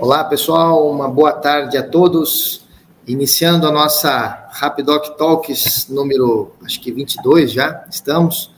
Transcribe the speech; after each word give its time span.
Olá, 0.00 0.24
pessoal, 0.24 0.90
uma 0.90 1.06
boa 1.10 1.30
tarde 1.30 1.76
a 1.76 1.82
todos. 1.82 2.64
Iniciando 3.06 3.66
a 3.66 3.70
nossa 3.70 4.48
Rapidoc 4.50 5.14
Talks 5.18 5.88
número, 5.90 6.52
acho 6.64 6.80
que 6.80 6.90
22 6.90 7.52
já, 7.52 7.84
estamos. 7.90 8.50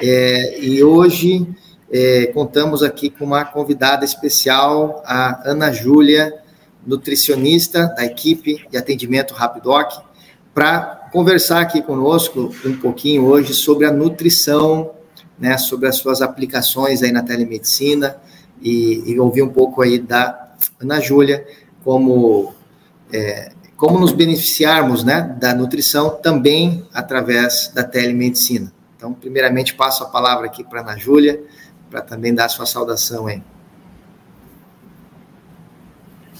É, 0.00 0.58
e 0.58 0.82
hoje 0.82 1.46
é, 1.92 2.28
contamos 2.28 2.82
aqui 2.82 3.10
com 3.10 3.26
uma 3.26 3.44
convidada 3.44 4.06
especial, 4.06 5.02
a 5.04 5.42
Ana 5.44 5.70
Júlia, 5.70 6.34
nutricionista 6.86 7.88
da 7.88 8.06
equipe 8.06 8.66
de 8.70 8.78
atendimento 8.78 9.34
Rapidoc, 9.34 10.02
para 10.54 11.10
conversar 11.12 11.60
aqui 11.60 11.82
conosco 11.82 12.50
um 12.64 12.76
pouquinho 12.78 13.26
hoje 13.26 13.52
sobre 13.52 13.84
a 13.84 13.92
nutrição, 13.92 14.92
né, 15.38 15.58
sobre 15.58 15.88
as 15.88 15.96
suas 15.96 16.22
aplicações 16.22 17.02
aí 17.02 17.12
na 17.12 17.22
telemedicina 17.22 18.16
e, 18.62 19.02
e 19.12 19.20
ouvir 19.20 19.42
um 19.42 19.50
pouco 19.50 19.82
aí 19.82 19.98
da 19.98 20.45
Ana 20.80 21.00
Júlia 21.00 21.46
como 21.82 22.54
é, 23.12 23.52
como 23.76 23.98
nos 24.00 24.12
beneficiarmos 24.12 25.04
né, 25.04 25.36
da 25.38 25.54
nutrição 25.54 26.10
também 26.10 26.86
através 26.94 27.70
da 27.74 27.84
telemedicina. 27.84 28.72
Então, 28.96 29.12
primeiramente, 29.12 29.74
passo 29.74 30.02
a 30.02 30.08
palavra 30.08 30.46
aqui 30.46 30.64
para 30.64 30.80
a 30.80 30.82
Ana 30.82 30.96
Júlia, 30.96 31.42
para 31.90 32.00
também 32.00 32.34
dar 32.34 32.46
a 32.46 32.48
sua 32.48 32.64
saudação 32.64 33.26
aí. 33.26 33.42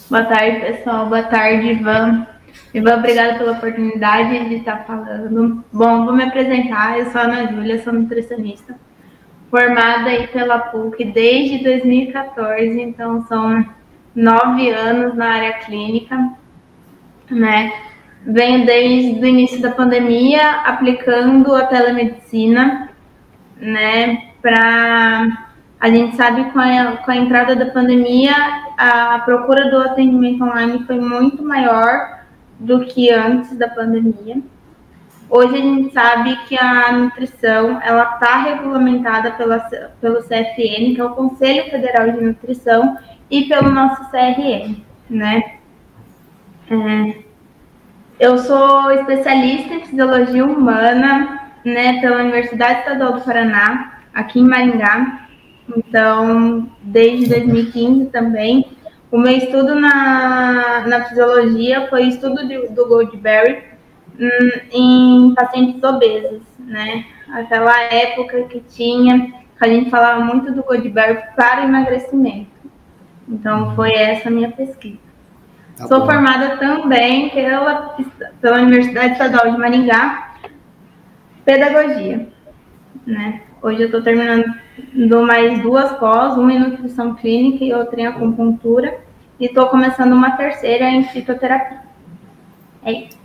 Boa 0.09 0.25
tarde, 0.25 0.61
pessoal. 0.61 1.07
Boa 1.07 1.23
tarde, 1.25 1.67
Ivan. 1.73 2.27
Ivan, 2.73 2.97
obrigada 2.97 3.39
pela 3.39 3.53
oportunidade 3.53 4.49
de 4.49 4.55
estar 4.57 4.87
falando. 4.87 5.63
Bom, 5.73 6.07
vou 6.07 6.15
me 6.15 6.25
apresentar. 6.25 6.99
Eu 6.99 7.11
sou 7.11 7.21
a 7.21 7.25
Ana 7.25 7.53
Júlia, 7.53 7.83
sou 7.83 7.93
nutricionista, 7.93 8.79
formada 9.51 10.09
aí 10.09 10.27
pela 10.29 10.59
PUC 10.59 11.05
desde 11.05 11.63
2014, 11.63 12.81
então 12.81 13.27
são 13.27 13.67
nove 14.17 14.71
anos 14.71 15.15
na 15.15 15.27
área 15.27 15.53
clínica 15.59 16.37
né? 17.31 17.73
Venho 18.25 18.67
desde 18.67 19.21
o 19.21 19.27
início 19.27 19.61
da 19.61 19.71
pandemia 19.71 20.61
aplicando 20.63 21.55
a 21.55 21.67
telemedicina, 21.67 22.91
né? 23.57 24.31
Para 24.43 25.47
a 25.79 25.91
gente 25.91 26.17
sabe 26.17 26.51
com 26.51 26.59
a, 26.59 26.97
com 26.99 27.11
a 27.11 27.17
entrada 27.17 27.55
da 27.55 27.67
pandemia 27.67 28.35
a 28.79 29.19
procura 29.21 29.71
do 29.71 29.79
atendimento 29.79 30.43
online 30.43 30.85
foi 30.85 30.99
muito 30.99 31.43
maior 31.43 32.21
do 32.59 32.85
que 32.87 33.11
antes 33.11 33.57
da 33.57 33.69
pandemia. 33.69 34.39
Hoje 35.29 35.57
a 35.57 35.59
gente 35.59 35.93
sabe 35.93 36.37
que 36.47 36.57
a 36.59 36.93
nutrição 36.93 37.81
ela 37.83 38.15
está 38.15 38.43
regulamentada 38.43 39.33
pela, 39.33 39.59
pelo 40.01 40.23
CFN, 40.23 40.95
que 40.95 41.01
é 41.01 41.05
o 41.05 41.15
Conselho 41.15 41.71
Federal 41.71 42.11
de 42.13 42.21
Nutrição, 42.23 42.97
e 43.31 43.45
pelo 43.45 43.71
nosso 43.71 44.11
CRM, 44.11 44.83
né? 45.09 45.57
É, 46.71 47.27
eu 48.19 48.39
sou 48.39 48.91
especialista 48.93 49.75
em 49.75 49.85
fisiologia 49.85 50.45
humana, 50.45 51.51
né, 51.65 52.01
pela 52.01 52.23
Universidade 52.23 52.81
Estadual 52.81 53.15
do 53.15 53.21
Paraná, 53.21 54.01
aqui 54.15 54.41
em 54.41 54.45
Maringá. 54.45 55.29
Então, 55.77 56.69
desde 56.81 57.29
2015 57.29 58.07
também. 58.07 58.65
O 59.11 59.19
meu 59.19 59.37
estudo 59.37 59.75
na, 59.75 60.87
na 60.87 61.05
fisiologia 61.05 61.89
foi 61.89 62.05
estudo 62.05 62.47
de, 62.47 62.69
do 62.69 62.89
Goldberry 62.89 63.63
hum, 64.19 64.61
em 64.73 65.35
pacientes 65.35 65.83
obesos, 65.83 66.43
né? 66.59 67.05
Aquela 67.33 67.83
época 67.83 68.45
que 68.45 68.61
tinha, 68.61 69.33
a 69.61 69.69
gente 69.69 69.91
falava 69.91 70.25
muito 70.25 70.53
do 70.53 70.63
Goldberry 70.63 71.19
para 71.37 71.65
emagrecimento. 71.65 72.56
Então, 73.29 73.75
foi 73.75 73.93
essa 73.93 74.29
a 74.29 74.33
minha 74.33 74.51
pesquisa. 74.51 74.99
Tá 75.77 75.87
Sou 75.89 76.01
bom. 76.01 76.07
formada 76.07 76.57
também 76.57 77.29
pela, 77.31 77.97
pela 78.41 78.59
Universidade 78.59 79.13
Estadual 79.13 79.53
de 79.53 79.59
Maringá, 79.59 80.35
pedagogia. 81.45 82.29
Né? 83.07 83.43
Hoje 83.63 83.83
eu 83.83 83.87
estou 83.87 84.03
terminando 84.03 84.55
mais 85.27 85.61
duas 85.61 85.93
pós, 85.99 86.37
uma 86.37 86.53
em 86.53 86.59
nutrição 86.59 87.15
clínica 87.15 87.65
e 87.65 87.75
outra 87.75 88.01
em 88.01 88.07
acupuntura, 88.07 88.99
e 89.39 89.47
estou 89.47 89.67
começando 89.67 90.13
uma 90.13 90.37
terceira 90.37 90.89
em 90.89 91.05
fitoterapia. 91.05 91.81
É 92.83 92.93
isso. 92.93 93.19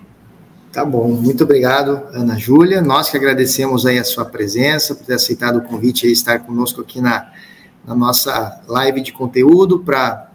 Tá 0.73 0.85
bom, 0.85 1.09
muito 1.09 1.43
obrigado, 1.43 2.01
Ana 2.13 2.37
Júlia. 2.37 2.81
Nós 2.81 3.09
que 3.09 3.17
agradecemos 3.17 3.85
aí 3.85 3.99
a 3.99 4.03
sua 4.03 4.25
presença, 4.25 4.95
por 4.95 5.05
ter 5.05 5.15
aceitado 5.15 5.57
o 5.57 5.61
convite 5.61 6.07
e 6.07 6.11
estar 6.11 6.39
conosco 6.39 6.81
aqui 6.81 7.01
na, 7.01 7.29
na 7.85 7.95
nossa 7.95 8.61
live 8.67 9.01
de 9.01 9.11
conteúdo 9.11 9.79
para 9.79 10.29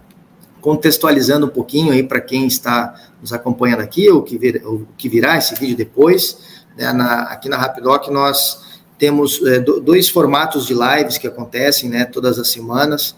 contextualizando 0.61 1.47
um 1.47 1.51
pouquinho 1.51 1.93
aí 1.93 2.03
para 2.03 2.21
quem 2.21 2.47
está 2.47 2.95
nos 3.21 3.33
acompanhando 3.33 3.83
aqui, 3.83 4.11
ou 4.11 4.23
que, 4.23 4.37
vir, 4.37 4.63
ou 4.65 4.87
que 4.99 5.09
virá 5.09 5.37
esse 5.37 5.55
vídeo 5.55 5.77
depois, 5.77 6.39
né, 6.77 6.93
na, 6.93 7.23
aqui 7.23 7.49
na 7.49 7.57
Rapidoc 7.57 8.09
nós 8.09 8.67
temos 8.99 9.41
é, 9.47 9.61
dois 9.61 10.09
formatos 10.09 10.67
de 10.67 10.75
lives 10.75 11.19
que 11.19 11.27
acontecem, 11.27 11.89
né, 11.89 12.05
todas 12.05 12.39
as 12.39 12.49
semanas, 12.49 13.15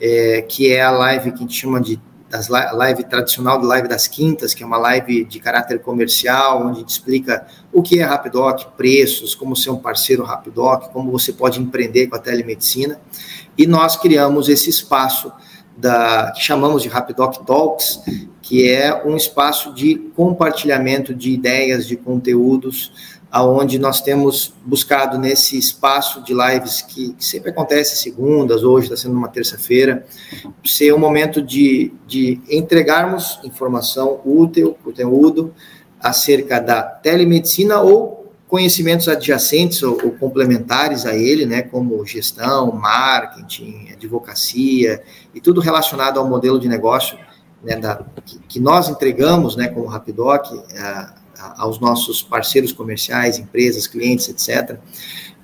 é, 0.00 0.42
que 0.42 0.72
é 0.72 0.82
a 0.82 0.90
live 0.90 1.30
que 1.32 1.38
a 1.38 1.40
gente 1.40 1.54
chama 1.54 1.80
de 1.80 1.98
das 2.30 2.48
live 2.48 3.02
tradicional 3.04 3.60
live 3.60 3.88
das 3.88 4.06
quintas, 4.06 4.54
que 4.54 4.62
é 4.62 4.66
uma 4.66 4.78
live 4.78 5.24
de 5.24 5.40
caráter 5.40 5.80
comercial, 5.80 6.62
onde 6.62 6.76
a 6.76 6.80
gente 6.80 6.90
explica 6.90 7.44
o 7.72 7.82
que 7.82 7.98
é 7.98 8.04
Rapidoc, 8.04 8.76
preços, 8.76 9.34
como 9.34 9.56
ser 9.56 9.70
um 9.70 9.76
parceiro 9.76 10.22
Rapidoc, 10.22 10.92
como 10.92 11.10
você 11.10 11.32
pode 11.32 11.60
empreender 11.60 12.06
com 12.06 12.14
a 12.14 12.20
telemedicina. 12.20 13.00
E 13.58 13.66
nós 13.66 13.96
criamos 13.96 14.48
esse 14.48 14.70
espaço 14.70 15.32
da, 15.76 16.30
que 16.30 16.40
chamamos 16.40 16.82
de 16.82 16.88
Rapidoc 16.88 17.44
Talks, 17.44 18.00
que 18.40 18.70
é 18.70 19.04
um 19.04 19.16
espaço 19.16 19.74
de 19.74 19.96
compartilhamento 20.14 21.12
de 21.12 21.30
ideias, 21.32 21.84
de 21.84 21.96
conteúdos, 21.96 23.18
aonde 23.30 23.78
nós 23.78 24.00
temos 24.00 24.52
buscado 24.64 25.16
nesse 25.16 25.56
espaço 25.56 26.22
de 26.22 26.34
lives 26.34 26.82
que, 26.82 27.12
que 27.12 27.24
sempre 27.24 27.50
acontece 27.50 27.96
segundas, 27.96 28.64
hoje 28.64 28.86
está 28.86 28.96
sendo 28.96 29.16
uma 29.16 29.28
terça-feira, 29.28 30.04
ser 30.64 30.92
um 30.92 30.98
momento 30.98 31.40
de, 31.40 31.92
de 32.06 32.40
entregarmos 32.50 33.38
informação 33.44 34.20
útil, 34.24 34.76
conteúdo 34.82 35.54
acerca 36.00 36.60
da 36.60 36.82
telemedicina 36.82 37.80
ou 37.80 38.20
conhecimentos 38.48 39.06
adjacentes 39.06 39.80
ou, 39.84 39.92
ou, 40.02 40.10
complementares 40.10 41.06
a 41.06 41.14
ele, 41.14 41.46
né, 41.46 41.62
como 41.62 42.04
gestão, 42.04 42.72
marketing, 42.72 43.90
advocacia 43.92 45.00
e 45.32 45.40
tudo 45.40 45.60
relacionado 45.60 46.18
ao 46.18 46.28
modelo 46.28 46.58
de 46.58 46.66
negócio 46.66 47.16
né, 47.62 47.76
da, 47.76 48.02
que, 48.24 48.40
que, 48.48 48.58
nós 48.58 48.88
entregamos, 48.88 49.54
né, 49.54 49.68
como 49.68 49.86
Rapidoc, 49.86 50.46
a, 50.76 51.14
aos 51.56 51.78
nossos 51.78 52.22
parceiros 52.22 52.72
comerciais, 52.72 53.38
empresas, 53.38 53.86
clientes, 53.86 54.28
etc. 54.28 54.78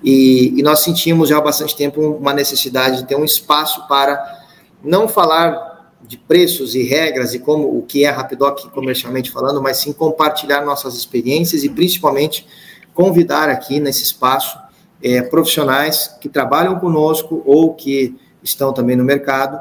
E, 0.03 0.53
e 0.57 0.63
nós 0.63 0.81
sentimos 0.81 1.29
já 1.29 1.37
há 1.37 1.41
bastante 1.41 1.75
tempo 1.75 2.01
uma 2.01 2.33
necessidade 2.33 2.97
de 2.97 3.07
ter 3.07 3.15
um 3.15 3.25
espaço 3.25 3.87
para 3.87 4.45
não 4.83 5.07
falar 5.07 5.95
de 6.01 6.17
preços 6.17 6.75
e 6.75 6.83
regras 6.83 7.33
e 7.33 7.39
como 7.39 7.77
o 7.77 7.81
que 7.81 8.05
é 8.05 8.09
Rapidoc 8.09 8.69
comercialmente 8.71 9.31
falando, 9.31 9.61
mas 9.61 9.77
sim 9.77 9.91
compartilhar 9.91 10.63
nossas 10.63 10.95
experiências 10.95 11.63
e 11.63 11.69
principalmente 11.69 12.47
convidar 12.93 13.49
aqui 13.49 13.79
nesse 13.79 14.03
espaço 14.03 14.57
é, 15.01 15.21
profissionais 15.21 16.15
que 16.21 16.29
trabalham 16.29 16.79
conosco 16.79 17.43
ou 17.45 17.73
que 17.73 18.15
estão 18.41 18.71
também 18.71 18.95
no 18.95 19.03
mercado 19.03 19.59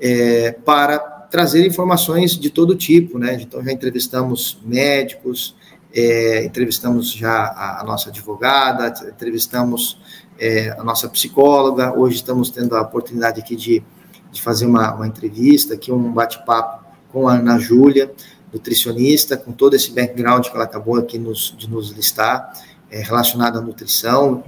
é, 0.00 0.52
para 0.52 0.98
trazer 1.30 1.66
informações 1.66 2.38
de 2.38 2.50
todo 2.50 2.76
tipo, 2.76 3.18
né? 3.18 3.38
Então 3.40 3.64
já 3.64 3.72
entrevistamos 3.72 4.58
médicos, 4.64 5.56
é, 5.94 6.44
entrevistamos 6.44 7.10
já 7.12 7.46
a, 7.46 7.80
a, 7.80 7.84
nossa 7.84 8.10
advogada, 8.10 8.92
entrevistamos 9.08 9.98
é, 10.38 10.70
a 10.70 10.84
nossa 10.84 11.08
psicóloga. 11.08 11.92
Hoje 11.96 12.16
estamos 12.16 12.50
tendo 12.50 12.76
a 12.76 12.82
oportunidade 12.82 13.40
aqui 13.40 13.56
de, 13.56 13.82
de 14.30 14.42
fazer 14.42 14.66
uma, 14.66 14.94
uma 14.94 15.06
entrevista, 15.06 15.74
aqui 15.74 15.90
um 15.90 16.12
bate-papo 16.12 16.84
com 17.12 17.28
a 17.28 17.34
Ana 17.34 17.58
Júlia, 17.58 18.12
nutricionista, 18.52 19.36
com 19.36 19.52
todo 19.52 19.74
esse 19.74 19.90
background 19.90 20.46
que 20.46 20.54
ela 20.54 20.64
acabou 20.64 20.96
aqui 20.96 21.18
nos, 21.18 21.54
de 21.56 21.68
nos 21.68 21.90
listar 21.90 22.52
é, 22.90 23.00
relacionado 23.00 23.58
à 23.58 23.60
nutrição 23.60 24.44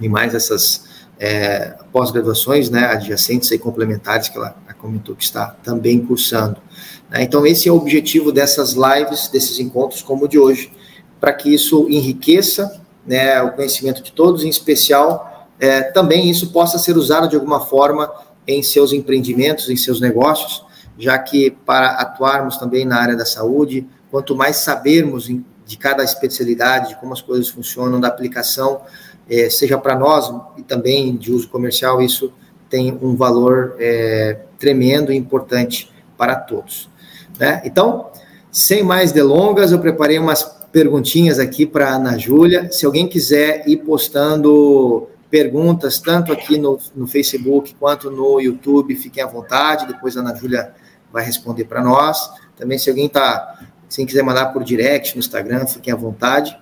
e 0.00 0.08
mais 0.08 0.34
essas 0.34 0.86
é, 1.18 1.76
pós-graduações 1.92 2.68
né, 2.70 2.86
adjacentes 2.86 3.50
e 3.50 3.58
complementares 3.58 4.28
que 4.28 4.36
ela 4.36 4.56
comentou 4.84 5.16
que 5.16 5.24
está 5.24 5.56
também 5.62 6.04
cursando. 6.04 6.58
Né? 7.08 7.22
Então, 7.22 7.46
esse 7.46 7.66
é 7.66 7.72
o 7.72 7.76
objetivo 7.76 8.30
dessas 8.30 8.74
lives, 8.74 9.28
desses 9.28 9.58
encontros 9.58 10.02
como 10.02 10.26
o 10.26 10.28
de 10.28 10.38
hoje, 10.38 10.70
para 11.18 11.32
que 11.32 11.54
isso 11.54 11.86
enriqueça 11.88 12.82
né, 13.06 13.40
o 13.40 13.52
conhecimento 13.52 14.02
de 14.02 14.12
todos, 14.12 14.44
em 14.44 14.48
especial, 14.50 15.48
é, 15.58 15.82
também 15.82 16.28
isso 16.28 16.52
possa 16.52 16.78
ser 16.78 16.98
usado 16.98 17.28
de 17.28 17.34
alguma 17.34 17.60
forma 17.60 18.12
em 18.46 18.62
seus 18.62 18.92
empreendimentos, 18.92 19.70
em 19.70 19.76
seus 19.76 20.02
negócios, 20.02 20.62
já 20.98 21.18
que 21.18 21.50
para 21.50 21.92
atuarmos 21.92 22.58
também 22.58 22.84
na 22.84 23.00
área 23.00 23.16
da 23.16 23.24
saúde, 23.24 23.86
quanto 24.10 24.36
mais 24.36 24.56
sabermos 24.56 25.24
de 25.24 25.78
cada 25.78 26.04
especialidade, 26.04 26.90
de 26.90 26.96
como 26.96 27.14
as 27.14 27.22
coisas 27.22 27.48
funcionam, 27.48 27.98
da 27.98 28.08
aplicação, 28.08 28.82
é, 29.30 29.48
seja 29.48 29.78
para 29.78 29.98
nós 29.98 30.30
e 30.58 30.62
também 30.62 31.16
de 31.16 31.32
uso 31.32 31.48
comercial, 31.48 32.02
isso 32.02 32.30
tem 32.68 32.98
um 33.00 33.14
valor 33.16 33.76
é, 33.78 34.40
tremendo 34.64 35.12
e 35.12 35.16
importante 35.16 35.92
para 36.16 36.36
todos. 36.36 36.88
Né? 37.38 37.60
Então, 37.66 38.10
sem 38.50 38.82
mais 38.82 39.12
delongas, 39.12 39.72
eu 39.72 39.78
preparei 39.78 40.18
umas 40.18 40.42
perguntinhas 40.72 41.38
aqui 41.38 41.66
para 41.66 41.90
a 41.90 41.96
Ana 41.96 42.16
Júlia. 42.16 42.72
Se 42.72 42.86
alguém 42.86 43.06
quiser 43.06 43.68
ir 43.68 43.76
postando 43.78 45.06
perguntas, 45.30 45.98
tanto 45.98 46.32
aqui 46.32 46.56
no, 46.56 46.78
no 46.96 47.06
Facebook 47.06 47.74
quanto 47.78 48.10
no 48.10 48.40
YouTube, 48.40 48.96
fiquem 48.96 49.22
à 49.22 49.26
vontade, 49.26 49.86
depois 49.86 50.16
a 50.16 50.20
Ana 50.20 50.34
Júlia 50.34 50.72
vai 51.12 51.22
responder 51.22 51.64
para 51.64 51.82
nós. 51.82 52.30
Também, 52.56 52.78
se 52.78 52.88
alguém 52.88 53.06
está, 53.06 53.66
se 53.86 54.06
quiser 54.06 54.22
mandar 54.22 54.46
por 54.46 54.64
direct 54.64 55.14
no 55.14 55.20
Instagram, 55.20 55.66
fiquem 55.66 55.92
à 55.92 55.96
vontade. 55.96 56.56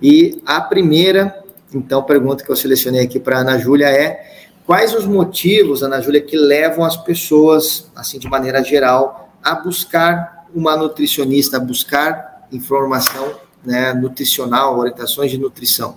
E 0.00 0.40
a 0.46 0.62
primeira, 0.62 1.44
então, 1.74 2.02
pergunta 2.02 2.42
que 2.42 2.50
eu 2.50 2.56
selecionei 2.56 3.02
aqui 3.02 3.20
para 3.20 3.36
a 3.36 3.40
Ana 3.40 3.58
Júlia 3.58 3.88
é: 3.88 4.43
quais 4.66 4.94
os 4.94 5.06
motivos, 5.06 5.82
Ana 5.82 6.00
Júlia, 6.00 6.20
que 6.20 6.36
levam 6.36 6.84
as 6.84 6.96
pessoas, 6.96 7.90
assim, 7.96 8.18
de 8.18 8.28
maneira 8.28 8.62
geral, 8.62 9.30
a 9.42 9.54
buscar 9.54 10.46
uma 10.54 10.76
nutricionista, 10.76 11.56
a 11.56 11.60
buscar 11.60 12.46
informação 12.50 13.34
né, 13.64 13.92
nutricional, 13.92 14.78
orientações 14.78 15.30
de 15.30 15.38
nutrição? 15.38 15.96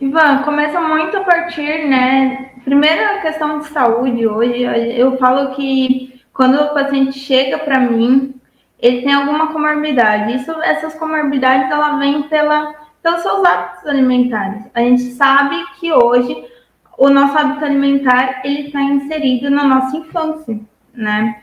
Ivan, 0.00 0.42
começa 0.42 0.80
muito 0.80 1.16
a 1.16 1.24
partir, 1.24 1.88
né? 1.88 2.50
Primeira 2.64 3.20
questão 3.20 3.60
de 3.60 3.68
saúde 3.68 4.26
hoje, 4.26 4.62
eu 4.96 5.16
falo 5.18 5.54
que 5.54 6.20
quando 6.32 6.56
o 6.56 6.74
paciente 6.74 7.18
chega 7.18 7.58
para 7.58 7.78
mim, 7.78 8.34
ele 8.78 9.02
tem 9.02 9.14
alguma 9.14 9.52
comorbidade. 9.52 10.34
Isso, 10.36 10.50
essas 10.62 10.94
comorbidades, 10.94 11.70
ela 11.70 11.96
vem 11.96 12.22
pela, 12.24 12.74
pelos 13.02 13.22
seus 13.22 13.44
hábitos 13.44 13.86
alimentares. 13.86 14.64
A 14.74 14.80
gente 14.80 15.12
sabe 15.12 15.56
que 15.78 15.92
hoje 15.92 16.44
o 16.98 17.08
nosso 17.08 17.36
hábito 17.36 17.64
alimentar 17.64 18.42
ele 18.44 18.66
está 18.66 18.80
inserido 18.82 19.50
na 19.50 19.64
nossa 19.64 19.96
infância, 19.96 20.60
né? 20.92 21.42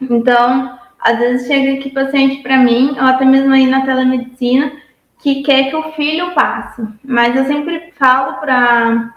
Então, 0.00 0.78
às 1.00 1.18
vezes 1.18 1.46
chega 1.46 1.78
aqui 1.78 1.90
paciente 1.90 2.42
para 2.42 2.58
mim, 2.58 2.96
ou 2.98 3.06
até 3.06 3.24
mesmo 3.24 3.52
aí 3.52 3.66
na 3.66 3.84
telemedicina, 3.84 4.72
que 5.18 5.42
quer 5.42 5.70
que 5.70 5.76
o 5.76 5.92
filho 5.92 6.34
passe. 6.34 6.86
Mas 7.02 7.34
eu 7.34 7.44
sempre 7.46 7.92
falo 7.98 8.34
para 8.40 9.12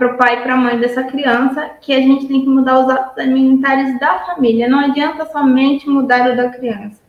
o 0.00 0.16
pai 0.16 0.38
e 0.38 0.42
para 0.42 0.54
a 0.54 0.56
mãe 0.56 0.78
dessa 0.78 1.04
criança 1.04 1.70
que 1.80 1.92
a 1.92 2.00
gente 2.00 2.26
tem 2.26 2.40
que 2.40 2.48
mudar 2.48 2.78
os 2.78 2.88
hábitos 2.88 3.18
alimentares 3.18 4.00
da 4.00 4.20
família. 4.20 4.68
Não 4.68 4.78
adianta 4.78 5.26
somente 5.26 5.88
mudar 5.88 6.30
o 6.30 6.36
da 6.36 6.48
criança. 6.48 7.02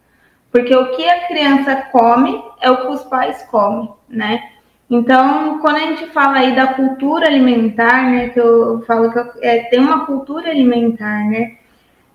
Porque 0.51 0.75
o 0.75 0.91
que 0.91 1.07
a 1.07 1.27
criança 1.27 1.75
come 1.91 2.43
é 2.61 2.69
o 2.69 2.77
que 2.77 2.87
os 2.87 3.03
pais 3.03 3.43
comem, 3.49 3.89
né? 4.09 4.51
Então, 4.89 5.59
quando 5.59 5.77
a 5.77 5.79
gente 5.79 6.07
fala 6.07 6.37
aí 6.37 6.55
da 6.55 6.67
cultura 6.67 7.27
alimentar, 7.27 8.03
né, 8.09 8.29
que 8.29 8.39
eu 8.39 8.83
falo 8.85 9.11
que 9.11 9.19
é, 9.41 9.63
tem 9.63 9.79
uma 9.79 10.05
cultura 10.05 10.49
alimentar, 10.49 11.25
né, 11.25 11.57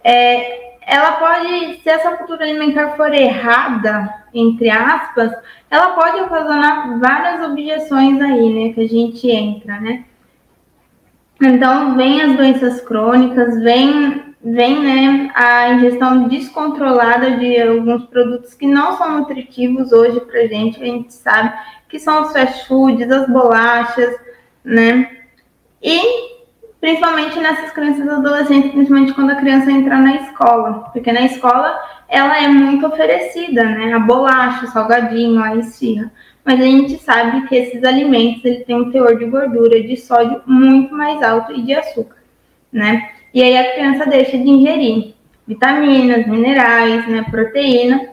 é, 0.05 0.71
ela 0.87 1.13
pode, 1.13 1.81
se 1.83 1.89
essa 1.89 2.17
cultura 2.17 2.45
alimentar 2.45 2.97
for 2.97 3.13
errada, 3.13 4.09
entre 4.33 4.71
aspas, 4.71 5.33
ela 5.69 5.95
pode 5.95 6.21
ocasionar 6.21 6.99
várias 6.99 7.49
objeções 7.49 8.21
aí, 8.21 8.55
né, 8.55 8.73
que 8.73 8.81
a 8.81 8.89
gente 8.89 9.29
entra, 9.29 9.81
né. 9.81 10.05
Então, 11.43 11.97
vem 11.97 12.21
as 12.23 12.37
doenças 12.37 12.81
crônicas, 12.83 13.61
vem, 13.63 14.30
vem, 14.43 14.81
né, 14.81 15.31
a 15.35 15.71
ingestão 15.75 16.29
descontrolada 16.29 17.37
de 17.37 17.61
alguns 17.61 18.05
produtos 18.07 18.55
que 18.55 18.67
não 18.67 18.97
são 18.97 19.19
nutritivos 19.19 19.93
hoje 19.93 20.21
pra 20.21 20.47
gente, 20.47 20.83
a 20.83 20.87
gente 20.87 21.13
sabe 21.13 21.53
que 21.89 21.99
são 21.99 22.23
os 22.23 22.33
fast 22.33 22.67
foods, 22.67 23.11
as 23.11 23.29
bolachas, 23.29 24.17
né, 24.65 25.11
e 25.83 26.01
principalmente 26.81 27.39
nessas 27.39 27.71
crianças 27.73 28.09
adolescentes, 28.09 28.73
principalmente 28.73 29.13
quando 29.13 29.31
a 29.31 29.37
criança 29.37 29.71
entra 29.71 29.99
na 29.99 30.17
escola, 30.17 30.91
porque 30.93 31.13
na 31.13 31.23
escola 31.23 31.79
ela 32.09 32.43
é 32.43 32.49
muito 32.49 32.87
oferecida, 32.87 33.63
né? 33.63 33.93
A 33.93 33.99
bolacha, 34.01 34.65
o 34.65 34.71
salgadinho, 34.71 35.41
a 35.41 35.55
esfirra. 35.57 36.11
Mas 36.45 36.59
a 36.59 36.65
gente 36.65 36.99
sabe 36.99 37.47
que 37.47 37.55
esses 37.55 37.85
alimentos 37.85 38.43
têm 38.65 38.75
um 38.75 38.91
teor 38.91 39.17
de 39.17 39.27
gordura, 39.27 39.81
de 39.81 39.97
sódio 39.97 40.43
muito 40.45 40.93
mais 40.93 41.23
alto 41.23 41.53
e 41.53 41.63
de 41.63 41.75
açúcar, 41.75 42.17
né? 42.73 43.11
E 43.32 43.43
aí 43.43 43.56
a 43.56 43.73
criança 43.73 44.06
deixa 44.06 44.37
de 44.37 44.49
ingerir 44.49 45.15
vitaminas, 45.47 46.27
minerais, 46.27 47.09
né, 47.09 47.25
proteína 47.31 48.09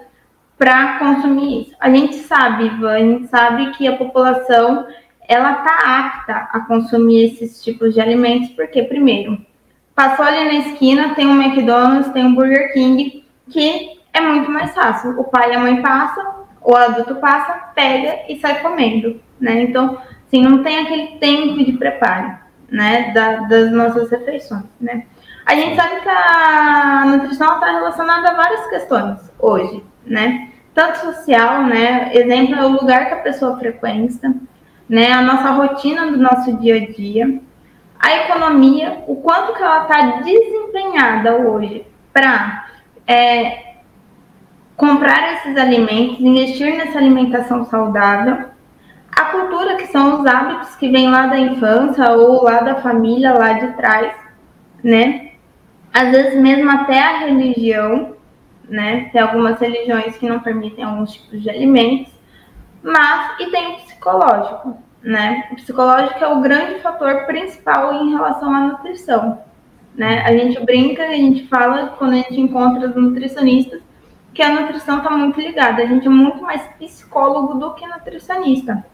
para 0.57 0.97
consumir 0.97 1.61
isso. 1.61 1.75
A 1.79 1.89
gente 1.89 2.15
sabe, 2.15 2.65
Ivan, 2.65 2.93
a 2.93 2.99
gente 2.99 3.27
sabe 3.27 3.71
que 3.73 3.87
a 3.87 3.95
população 3.95 4.87
ela 5.27 5.55
tá 5.55 5.99
apta 5.99 6.49
a 6.51 6.61
consumir 6.61 7.25
esses 7.25 7.63
tipos 7.63 7.93
de 7.93 8.01
alimentos, 8.01 8.49
porque, 8.49 8.81
primeiro, 8.83 9.37
passou 9.93 10.25
ali 10.25 10.45
na 10.45 10.53
esquina, 10.67 11.13
tem 11.15 11.27
um 11.27 11.41
McDonald's, 11.41 12.11
tem 12.11 12.25
um 12.25 12.33
Burger 12.33 12.73
King, 12.73 13.25
que 13.49 13.99
é 14.13 14.21
muito 14.21 14.49
mais 14.49 14.73
fácil. 14.73 15.19
O 15.19 15.25
pai 15.25 15.51
e 15.51 15.55
a 15.55 15.59
mãe 15.59 15.81
passam, 15.81 16.45
o 16.61 16.75
adulto 16.75 17.15
passa, 17.15 17.53
pega 17.75 18.19
e 18.29 18.39
sai 18.39 18.61
comendo, 18.61 19.19
né? 19.39 19.61
Então, 19.61 19.97
assim, 20.25 20.41
não 20.41 20.63
tem 20.63 20.79
aquele 20.79 21.17
tempo 21.17 21.63
de 21.63 21.73
preparo, 21.73 22.37
né, 22.69 23.11
da, 23.13 23.37
das 23.47 23.71
nossas 23.71 24.09
refeições, 24.09 24.65
né? 24.79 25.05
A 25.45 25.55
gente 25.55 25.77
sabe 25.77 26.01
que 26.01 26.09
a 26.09 27.05
nutrição 27.05 27.53
está 27.53 27.71
relacionada 27.71 28.29
a 28.29 28.35
várias 28.35 28.67
questões 28.67 29.31
hoje, 29.39 29.81
né? 30.05 30.49
Tanto 30.73 30.97
social, 30.99 31.63
né? 31.63 32.13
Exemplo 32.13 32.55
é 32.55 32.65
o 32.65 32.73
lugar 32.73 33.07
que 33.07 33.13
a 33.13 33.21
pessoa 33.21 33.57
frequenta, 33.57 34.35
né, 34.89 35.11
a 35.11 35.21
nossa 35.21 35.51
rotina 35.51 36.11
do 36.11 36.17
nosso 36.17 36.57
dia 36.57 36.75
a 36.75 36.91
dia, 36.91 37.39
a 37.99 38.15
economia, 38.17 39.03
o 39.07 39.15
quanto 39.17 39.53
que 39.53 39.63
ela 39.63 39.83
está 39.83 40.21
desempenhada 40.21 41.35
hoje 41.35 41.85
para 42.13 42.67
é, 43.05 43.75
comprar 44.75 45.33
esses 45.33 45.57
alimentos, 45.57 46.19
investir 46.19 46.77
nessa 46.77 46.99
alimentação 46.99 47.65
saudável, 47.65 48.49
a 49.17 49.25
cultura, 49.31 49.77
que 49.77 49.87
são 49.87 50.21
os 50.21 50.25
hábitos 50.27 50.75
que 50.75 50.89
vêm 50.89 51.09
lá 51.09 51.25
da 51.25 51.39
infância 51.39 52.11
ou 52.11 52.43
lá 52.43 52.59
da 52.59 52.75
família, 52.75 53.33
lá 53.33 53.53
de 53.53 53.73
trás, 53.73 54.15
né? 54.83 55.31
Às 55.91 56.11
vezes 56.11 56.39
mesmo 56.39 56.69
até 56.69 57.01
a 57.01 57.17
religião, 57.25 58.15
né? 58.69 59.09
Tem 59.11 59.19
algumas 59.19 59.59
religiões 59.59 60.15
que 60.17 60.29
não 60.29 60.39
permitem 60.39 60.83
alguns 60.83 61.13
tipos 61.13 61.41
de 61.41 61.49
alimentos. 61.49 62.13
Mas, 62.83 63.39
e 63.39 63.49
tem 63.49 63.73
o 63.73 63.75
psicológico, 63.77 64.77
né? 65.01 65.47
O 65.51 65.55
psicológico 65.55 66.23
é 66.23 66.27
o 66.27 66.39
grande 66.39 66.79
fator 66.81 67.25
principal 67.25 67.95
em 67.95 68.11
relação 68.11 68.53
à 68.53 68.59
nutrição, 68.67 69.41
né? 69.95 70.21
A 70.27 70.31
gente 70.31 70.63
brinca, 70.63 71.03
a 71.03 71.15
gente 71.15 71.47
fala, 71.47 71.95
quando 71.97 72.13
a 72.13 72.18
gente 72.18 72.39
encontra 72.39 72.87
os 72.87 72.95
nutricionistas, 72.95 73.81
que 74.31 74.44
a 74.44 74.61
nutrição 74.61 74.99
está 74.99 75.09
muito 75.09 75.42
ligada. 75.42 75.81
A 75.81 75.87
gente 75.87 76.06
é 76.06 76.09
muito 76.11 76.39
mais 76.44 76.61
psicólogo 76.77 77.56
do 77.56 77.73
que 77.73 77.87
nutricionista. 77.87 78.85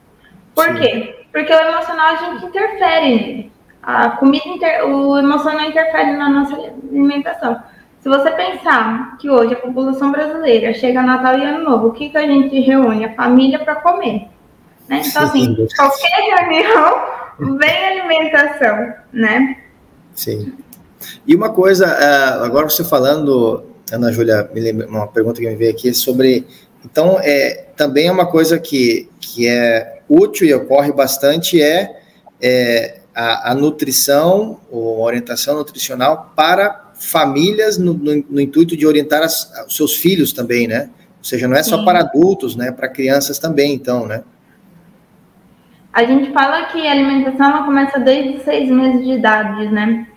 Por 0.55 0.65
Sim. 0.65 0.75
quê? 0.75 1.25
Porque 1.31 1.51
o 1.51 1.59
emocional 1.59 2.13
a 2.13 2.15
gente 2.15 2.45
interfere. 2.45 3.51
A 3.81 4.11
comida, 4.11 4.47
inter... 4.47 4.85
o 4.85 5.17
emocional 5.17 5.65
interfere 5.67 6.11
na 6.11 6.29
nossa 6.29 6.55
alimentação. 6.55 7.61
Se 8.01 8.09
você 8.09 8.31
pensar 8.31 9.17
que 9.17 9.29
hoje 9.29 9.53
a 9.53 9.57
população 9.57 10.11
brasileira 10.11 10.73
chega 10.73 11.01
Natal 11.01 11.37
e 11.37 11.45
Ano 11.45 11.63
Novo, 11.63 11.87
o 11.87 11.91
que, 11.91 12.09
que 12.09 12.17
a 12.17 12.27
gente 12.27 12.59
reúne? 12.59 13.05
A 13.05 13.15
família 13.15 13.59
para 13.59 13.75
comer. 13.75 14.27
Né? 14.87 15.01
Então, 15.05 15.23
assim, 15.23 15.55
qualquer 15.75 16.37
reunião 16.37 17.01
vem 17.57 17.85
alimentação, 17.85 18.93
né? 19.11 19.57
Sim. 20.13 20.53
E 21.25 21.35
uma 21.35 21.49
coisa, 21.49 21.85
é, 21.87 22.45
agora 22.45 22.69
você 22.69 22.83
falando, 22.83 23.63
Ana 23.91 24.11
Júlia, 24.11 24.49
uma 24.87 25.07
pergunta 25.07 25.39
que 25.39 25.47
me 25.47 25.55
veio 25.55 25.71
aqui 25.71 25.93
sobre. 25.93 26.45
Então, 26.85 27.17
é, 27.21 27.67
também 27.77 28.07
é 28.07 28.11
uma 28.11 28.25
coisa 28.25 28.59
que, 28.59 29.09
que 29.19 29.47
é 29.47 29.92
útil 30.13 30.47
e 30.47 30.53
ocorre 30.53 30.91
bastante 30.91 31.61
é, 31.61 31.99
é 32.41 32.99
a, 33.15 33.51
a, 33.51 33.55
nutrição, 33.55 34.59
ou 34.71 35.01
orientação 35.01 35.55
nutricional 35.55 36.33
para 36.35 36.91
famílias 36.95 37.77
no, 37.77 37.93
no, 37.93 38.23
no 38.29 38.41
intuito 38.41 38.75
de 38.77 38.85
orientar 38.85 39.21
as, 39.23 39.51
os 39.67 39.75
seus 39.75 39.95
filhos 39.95 40.33
também, 40.33 40.67
né? 40.67 40.89
Ou 41.17 41.23
seja, 41.23 41.47
não 41.47 41.55
é 41.55 41.63
só 41.63 41.77
Sim. 41.77 41.85
para 41.85 41.99
adultos, 41.99 42.55
né? 42.55 42.71
Para 42.71 42.87
crianças 42.87 43.39
também, 43.39 43.73
então, 43.73 44.05
né? 44.05 44.23
A 45.93 46.03
gente 46.05 46.31
fala 46.31 46.65
que 46.65 46.87
a 46.87 46.91
alimentação 46.91 47.49
ela 47.49 47.63
começa 47.63 47.99
desde 47.99 48.43
seis 48.43 48.69
meses 48.69 49.05
de 49.05 49.11
idade, 49.11 49.67
né? 49.69 50.07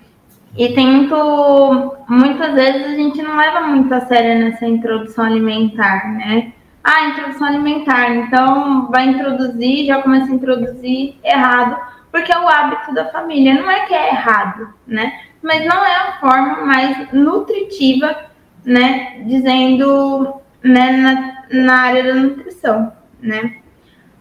E 0.57 0.73
tem 0.73 0.87
muito. 0.87 1.97
Muitas 2.09 2.55
vezes 2.55 2.87
a 2.87 2.97
gente 2.97 3.21
não 3.21 3.37
leva 3.37 3.61
muito 3.61 3.93
a 3.93 4.01
sério 4.07 4.43
nessa 4.43 4.67
introdução 4.67 5.25
alimentar, 5.27 6.11
né? 6.17 6.53
Ah, 6.89 7.09
introdução 7.09 7.49
alimentar, 7.49 8.15
então 8.15 8.89
vai 8.93 9.09
introduzir, 9.09 9.87
já 9.87 10.03
começa 10.03 10.31
a 10.31 10.35
introduzir 10.35 11.19
errado, 11.25 11.77
porque 12.13 12.33
é 12.33 12.39
o 12.39 12.47
hábito 12.47 12.95
da 12.95 13.07
família. 13.07 13.55
Não 13.55 13.69
é 13.69 13.87
que 13.87 13.95
é 13.95 14.11
errado, 14.11 14.73
né? 14.87 15.21
mas 15.47 15.65
não 15.65 15.85
é 15.85 15.95
a 15.95 16.19
forma 16.19 16.67
mais 16.67 17.13
nutritiva, 17.13 18.17
né? 18.65 19.23
Dizendo 19.25 20.35
né, 20.63 20.91
na, 20.91 21.63
na 21.63 21.75
área 21.83 22.03
da 22.03 22.15
nutrição, 22.15 22.93
né? 23.21 23.59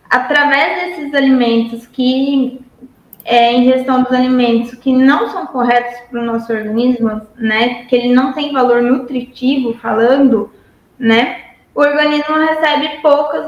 Através 0.07 0.98
desses 0.98 1.13
alimentos 1.15 1.88
que 1.88 2.62
é, 3.24 3.53
ingestão 3.53 4.03
dos 4.03 4.12
alimentos 4.12 4.75
que 4.75 4.93
não 4.93 5.31
são 5.31 5.48
corretos 5.48 6.00
para 6.12 6.22
o 6.22 6.25
nosso 6.25 6.53
organismo, 6.53 7.22
né, 7.36 7.86
que 7.86 7.95
ele 7.95 8.13
não 8.13 8.34
tem 8.34 8.53
valor 8.53 8.84
nutritivo 8.84 9.74
falando, 9.81 10.53
né, 11.00 11.44
o 11.75 11.82
organismo 11.82 12.38
recebe 12.38 13.01
poucos, 13.01 13.46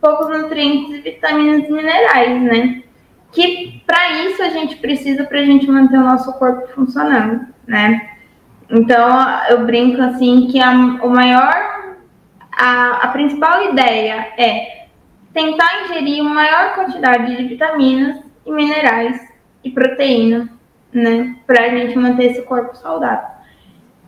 poucos 0.00 0.28
nutrientes 0.28 0.98
e 0.98 1.00
vitaminas 1.00 1.66
e 1.66 1.72
minerais, 1.72 2.42
né, 2.42 2.82
que 3.32 3.82
para 3.86 4.24
isso 4.24 4.42
a 4.42 4.50
gente 4.50 4.76
precisa 4.76 5.24
para 5.24 5.40
a 5.40 5.44
gente 5.44 5.66
manter 5.66 5.96
o 5.96 6.04
nosso 6.04 6.32
corpo 6.34 6.68
funcionando, 6.74 7.46
né. 7.66 8.10
Então 8.68 9.08
eu 9.48 9.64
brinco 9.64 10.00
assim 10.00 10.46
que 10.46 10.60
a, 10.60 10.70
o 11.02 11.08
maior, 11.08 11.96
a, 12.56 13.04
a 13.04 13.08
principal 13.08 13.72
ideia 13.72 14.32
é 14.36 14.86
tentar 15.32 15.84
ingerir 15.84 16.20
uma 16.20 16.34
maior 16.34 16.74
quantidade 16.74 17.36
de 17.36 17.44
vitaminas 17.44 18.20
e 18.44 18.52
minerais 18.52 19.28
e 19.64 19.70
proteína, 19.70 20.48
né? 20.92 21.36
Para 21.46 21.64
a 21.64 21.68
gente 21.70 21.96
manter 21.98 22.32
esse 22.32 22.42
corpo 22.42 22.76
saudável. 22.76 23.39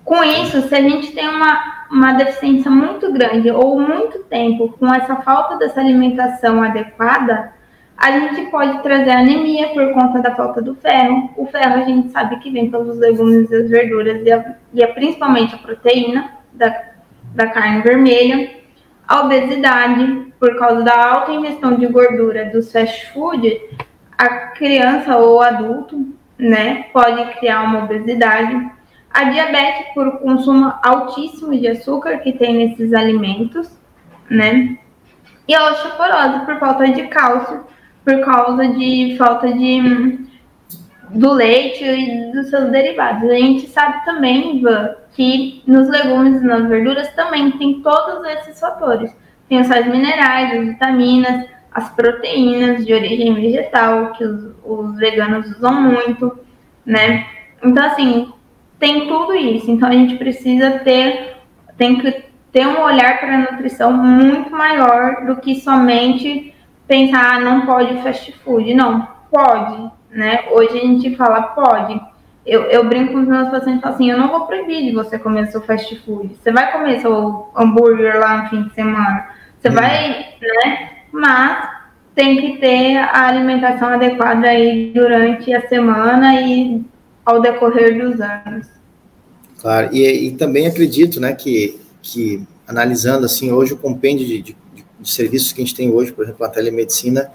Com 0.05 0.23
isso, 0.25 0.69
se 0.69 0.75
a 0.75 0.81
gente 0.81 1.13
tem 1.13 1.29
uma, 1.29 1.87
uma 1.91 2.13
deficiência 2.15 2.71
muito 2.71 3.13
grande 3.13 3.51
ou 3.51 3.81
muito 3.81 4.21
tempo 4.25 4.75
com 4.79 4.93
essa 4.93 5.17
falta 5.17 5.57
dessa 5.57 5.81
alimentação 5.81 6.63
adequada, 6.63 7.53
a 7.97 8.11
gente 8.11 8.51
pode 8.51 8.83
trazer 8.83 9.11
anemia 9.11 9.69
por 9.69 9.93
conta 9.93 10.21
da 10.21 10.35
falta 10.35 10.61
do 10.61 10.75
ferro. 10.75 11.31
O 11.37 11.47
ferro 11.47 11.83
a 11.83 11.85
gente 11.85 12.11
sabe 12.11 12.37
que 12.41 12.51
vem 12.51 12.69
pelos 12.69 12.99
legumes 12.99 13.49
e 13.51 13.55
as 13.55 13.71
verduras 13.71 14.21
e, 14.27 14.33
a, 14.33 14.57
e 14.75 14.83
a, 14.83 14.89
principalmente 14.89 15.55
a 15.55 15.59
proteína 15.59 16.33
da, 16.53 16.83
da 17.33 17.47
carne 17.47 17.83
vermelha. 17.83 18.51
A 19.07 19.21
obesidade, 19.21 20.33
por 20.41 20.59
causa 20.59 20.83
da 20.83 21.11
alta 21.13 21.33
ingestão 21.33 21.77
de 21.77 21.87
gordura 21.87 22.47
dos 22.47 22.73
fast 22.73 23.13
food, 23.13 23.61
a 24.19 24.29
criança 24.49 25.17
ou 25.19 25.41
adulto, 25.41 26.05
né, 26.39 26.87
pode 26.93 27.25
criar 27.39 27.63
uma 27.63 27.85
obesidade. 27.85 28.71
A 29.13 29.25
diabetes 29.25 29.93
por 29.95 30.19
consumo 30.21 30.73
altíssimo 30.83 31.59
de 31.59 31.69
açúcar 31.69 32.19
que 32.19 32.33
tem 32.33 32.69
nesses 32.69 32.93
alimentos, 32.95 33.71
né? 34.31 34.79
E 35.47 35.55
a 35.55 35.71
osteoporose 35.71 36.47
por 36.47 36.59
falta 36.59 36.89
de 36.89 37.07
cálcio, 37.09 37.65
por 38.05 38.21
causa 38.21 38.69
de 38.69 39.17
falta 39.19 39.53
de 39.53 40.23
do 41.11 41.33
leite 41.33 41.85
e 41.85 42.33
dos 42.33 42.49
seus 42.49 42.71
derivados. 42.71 43.29
A 43.29 43.35
gente 43.35 43.69
sabe 43.69 44.05
também, 44.05 44.57
Ivan, 44.57 44.95
que 45.13 45.63
nos 45.67 45.89
legumes 45.89 46.41
e 46.41 46.45
nas 46.45 46.67
verduras 46.69 47.13
também 47.15 47.51
tem 47.53 47.83
todos 47.83 48.25
esses 48.29 48.59
fatores. 48.59 49.15
Tem 49.49 49.61
os 49.61 49.67
sais 49.67 49.87
minerais, 49.87 50.59
as 50.59 50.67
vitaminas, 50.69 51.47
as 51.71 51.91
proteínas 51.91 52.85
de 52.87 52.95
origem 52.95 53.35
vegetal, 53.35 54.13
que 54.13 54.25
os, 54.25 54.55
os 54.65 54.97
veganos 54.97 55.51
usam 55.57 55.75
muito, 55.83 56.39
né? 56.85 57.27
Então, 57.63 57.85
assim, 57.85 58.33
tem 58.83 59.07
tudo 59.07 59.33
isso. 59.33 59.71
Então, 59.71 59.89
a 59.89 59.93
gente 59.93 60.17
precisa 60.17 60.81
ter, 60.81 61.37
tem 61.79 62.01
que 62.01 62.25
ter 62.51 62.67
um 62.67 62.83
olhar 62.83 63.21
para 63.21 63.33
a 63.33 63.53
nutrição 63.53 63.93
muito 63.93 64.51
maior 64.51 65.25
do 65.25 65.37
que 65.37 65.61
somente 65.61 66.53
pensar, 66.89 67.37
ah, 67.37 67.41
não 67.41 67.65
pode 67.65 68.03
fast 68.03 68.33
food. 68.45 68.75
Não, 68.75 69.07
pode, 69.31 69.89
né? 70.11 70.47
Hoje 70.51 70.79
a 70.79 70.81
gente 70.81 71.15
fala, 71.15 71.43
pode. 71.43 72.01
Eu, 72.45 72.63
eu 72.63 72.85
brinco 72.85 73.13
com 73.13 73.21
os 73.21 73.29
meus 73.29 73.51
pacientes 73.51 73.85
assim, 73.85 74.11
eu 74.11 74.19
não 74.19 74.27
vou 74.27 74.47
proibir 74.47 74.85
de 74.85 74.91
você 74.91 75.17
comer 75.17 75.47
seu 75.47 75.63
fast 75.63 75.95
food. 76.01 76.35
Você 76.35 76.51
vai 76.51 76.73
comer 76.73 76.99
seu 76.99 77.53
hambúrguer 77.57 78.19
lá 78.19 78.43
no 78.43 78.49
fim 78.49 78.65
de 78.65 78.75
semana. 78.75 79.29
Você 79.61 79.69
hum. 79.69 79.75
vai, 79.75 80.27
né? 80.41 80.91
mas 81.13 81.69
tem 82.17 82.37
que 82.41 82.59
ter 82.59 82.97
a 82.97 83.29
alimentação 83.29 83.91
adequada 83.91 84.49
aí 84.49 84.91
durante 84.93 85.55
a 85.55 85.69
semana 85.69 86.41
e 86.41 86.85
ao 87.25 87.41
decorrer 87.41 87.99
dos 87.99 88.21
anos. 88.21 88.67
Claro, 89.61 89.95
e, 89.95 90.29
e 90.29 90.33
também 90.33 90.67
acredito, 90.67 91.21
né, 91.21 91.33
que, 91.35 91.81
que 92.03 92.43
analisando 92.67 93.27
assim 93.27 93.53
hoje 93.53 93.73
o 93.73 93.77
compêndio 93.77 94.27
de, 94.27 94.43
de, 94.43 94.57
de, 95.01 95.11
serviços 95.11 95.53
que 95.53 95.61
a 95.61 95.65
gente 95.65 95.77
tem 95.77 95.91
hoje, 95.91 96.13
por 96.13 96.25
exemplo, 96.25 96.45
a 96.45 96.49
telemedicina, 96.49 97.31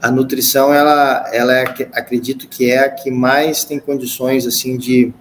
a 0.00 0.10
nutrição, 0.10 0.72
ela, 0.72 1.28
ela 1.32 1.52
é, 1.54 1.64
acredito 1.92 2.48
que 2.48 2.70
é 2.70 2.78
a 2.78 2.90
que 2.90 3.10
mais 3.10 3.64
tem 3.64 3.78
condições 3.78 4.46
assim 4.46 4.76
de, 4.76 5.12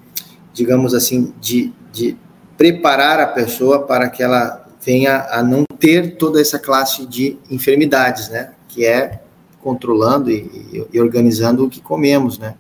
digamos 0.54 0.94
assim, 0.94 1.34
de, 1.42 1.74
de 1.92 2.18
preparar 2.58 3.20
a 3.20 3.28
pessoa 3.28 3.86
para 3.86 4.10
que 4.10 4.24
ela 4.24 4.66
venha 4.82 5.26
a 5.30 5.42
não 5.44 5.66
ter 5.80 6.16
toda 6.16 6.40
essa 6.40 6.60
classe 6.60 7.06
de 7.06 7.38
enfermidades, 7.50 8.30
né? 8.30 8.52
Que 8.68 8.86
é 8.86 9.22
controlando 9.62 10.30
e, 10.30 10.86
e 10.94 11.02
organizando 11.02 11.66
o 11.66 11.70
que 11.70 11.82
comemos, 11.82 12.38
né? 12.38 12.56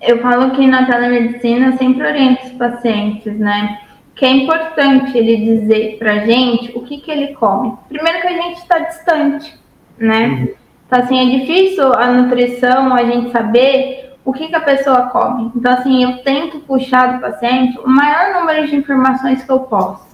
Eu 0.00 0.20
falo 0.20 0.52
que 0.52 0.66
na 0.66 0.86
telemedicina 0.86 1.66
eu 1.66 1.78
sempre 1.78 2.06
oriento 2.06 2.46
os 2.46 2.52
pacientes, 2.52 3.38
né? 3.38 3.80
Que 4.14 4.24
é 4.24 4.30
importante 4.30 5.16
ele 5.16 5.36
dizer 5.36 5.96
pra 5.98 6.26
gente 6.26 6.76
o 6.76 6.82
que, 6.82 6.98
que 6.98 7.10
ele 7.10 7.34
come. 7.34 7.74
Primeiro 7.88 8.20
que 8.20 8.26
a 8.26 8.42
gente 8.42 8.58
está 8.58 8.78
distante, 8.78 9.58
né? 9.96 10.26
Uhum. 10.26 10.48
Então, 10.86 11.00
assim, 11.00 11.18
é 11.20 11.38
difícil 11.38 11.92
a 11.92 12.06
nutrição, 12.12 12.94
a 12.94 13.04
gente 13.04 13.30
saber 13.30 14.16
o 14.24 14.32
que, 14.32 14.48
que 14.48 14.54
a 14.54 14.60
pessoa 14.60 15.02
come. 15.02 15.52
Então, 15.54 15.72
assim, 15.72 16.02
eu 16.02 16.18
tento 16.18 16.60
puxar 16.60 17.14
do 17.14 17.20
paciente 17.20 17.78
o 17.78 17.88
maior 17.88 18.40
número 18.40 18.66
de 18.66 18.76
informações 18.76 19.44
que 19.44 19.50
eu 19.50 19.60
posso 19.60 20.08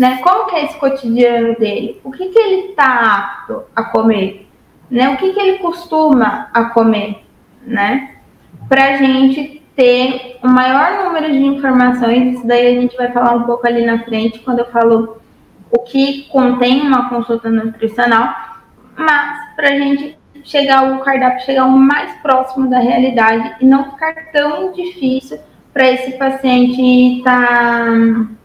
né? 0.00 0.18
Como 0.22 0.46
que 0.46 0.56
é 0.56 0.64
esse 0.64 0.78
cotidiano 0.78 1.54
dele? 1.56 2.00
O 2.02 2.10
que, 2.10 2.30
que 2.30 2.38
ele 2.38 2.70
está 2.70 3.16
apto 3.16 3.64
a 3.76 3.84
comer? 3.84 4.48
Né? 4.90 5.10
O 5.10 5.18
que, 5.18 5.30
que 5.34 5.38
ele 5.38 5.58
costuma 5.58 6.48
a 6.54 6.64
comer, 6.64 7.22
né? 7.62 8.16
Para 8.70 8.84
a 8.84 8.96
gente 8.96 9.62
ter 9.74 10.38
o 10.42 10.48
maior 10.48 11.04
número 11.04 11.30
de 11.30 11.44
informações, 11.44 12.36
isso 12.36 12.46
daí 12.46 12.68
a 12.68 12.80
gente 12.80 12.96
vai 12.96 13.12
falar 13.12 13.32
um 13.32 13.42
pouco 13.42 13.66
ali 13.66 13.84
na 13.84 14.02
frente, 14.04 14.38
quando 14.38 14.60
eu 14.60 14.66
falo 14.66 15.20
o 15.70 15.80
que 15.80 16.28
contém 16.28 16.80
uma 16.80 17.08
consulta 17.08 17.50
nutricional, 17.50 18.32
mas 18.96 19.54
para 19.56 19.70
a 19.70 19.76
gente 19.76 20.16
chegar, 20.44 20.92
o 20.92 21.00
cardápio 21.00 21.44
chegar 21.44 21.66
o 21.66 21.76
mais 21.76 22.12
próximo 22.22 22.70
da 22.70 22.78
realidade 22.78 23.56
e 23.60 23.66
não 23.66 23.90
ficar 23.90 24.14
tão 24.32 24.72
difícil 24.72 25.38
para 25.74 25.90
esse 25.90 26.12
paciente 26.12 27.18
estar... 27.18 27.84
Tá 27.84 28.40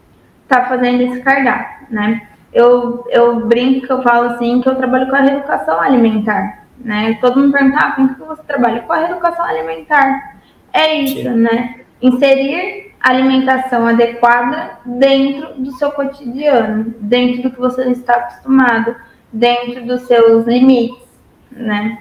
tá 0.48 0.64
fazendo 0.66 1.02
esse 1.02 1.20
cardápio, 1.20 1.86
né? 1.90 2.28
Eu, 2.52 3.04
eu 3.10 3.46
brinco 3.46 3.86
que 3.86 3.92
eu 3.92 4.02
falo 4.02 4.30
assim 4.30 4.60
que 4.60 4.68
eu 4.68 4.76
trabalho 4.76 5.08
com 5.08 5.16
a 5.16 5.20
reeducação 5.20 5.80
alimentar, 5.80 6.65
né? 6.78 7.18
Todo 7.20 7.40
mundo 7.40 7.52
pergunta, 7.52 7.78
ah, 7.78 7.92
como 7.92 8.14
que 8.14 8.20
você 8.22 8.42
trabalha? 8.42 8.82
Com 8.82 8.92
a 8.92 8.98
reeducação 8.98 9.44
alimentar. 9.44 10.36
É 10.72 10.94
isso, 10.94 11.22
Sim. 11.22 11.30
né? 11.30 11.80
Inserir 12.00 12.94
alimentação 13.00 13.86
adequada 13.86 14.78
dentro 14.84 15.54
do 15.54 15.72
seu 15.72 15.90
cotidiano, 15.92 16.94
dentro 17.00 17.42
do 17.42 17.50
que 17.50 17.58
você 17.58 17.84
está 17.90 18.14
acostumado, 18.14 18.96
dentro 19.32 19.84
dos 19.84 20.02
seus 20.02 20.46
limites, 20.46 21.06
né? 21.50 21.98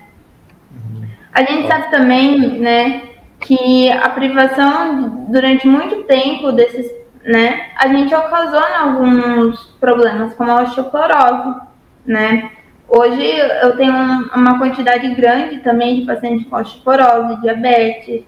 A 1.33 1.43
gente 1.43 1.67
sabe 1.67 1.91
também, 1.91 2.59
né, 2.59 3.01
que 3.41 3.91
a 3.91 4.09
privação 4.09 5.27
durante 5.29 5.67
muito 5.67 6.03
tempo 6.03 6.51
desses 6.51 6.89
né, 7.25 7.71
a 7.75 7.87
gente 7.87 8.13
ocasiona 8.13 8.79
alguns 8.81 9.59
problemas, 9.79 10.33
como 10.35 10.51
a 10.51 10.61
osteoporose, 10.61 11.59
né? 12.05 12.51
Hoje 12.87 13.25
eu 13.61 13.75
tenho 13.75 13.93
uma 14.35 14.59
quantidade 14.59 15.07
grande 15.15 15.59
também 15.59 15.99
de 15.99 16.05
pacientes 16.05 16.47
com 16.47 16.55
osteoporose, 16.55 17.41
diabetes, 17.41 18.23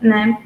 né? 0.00 0.38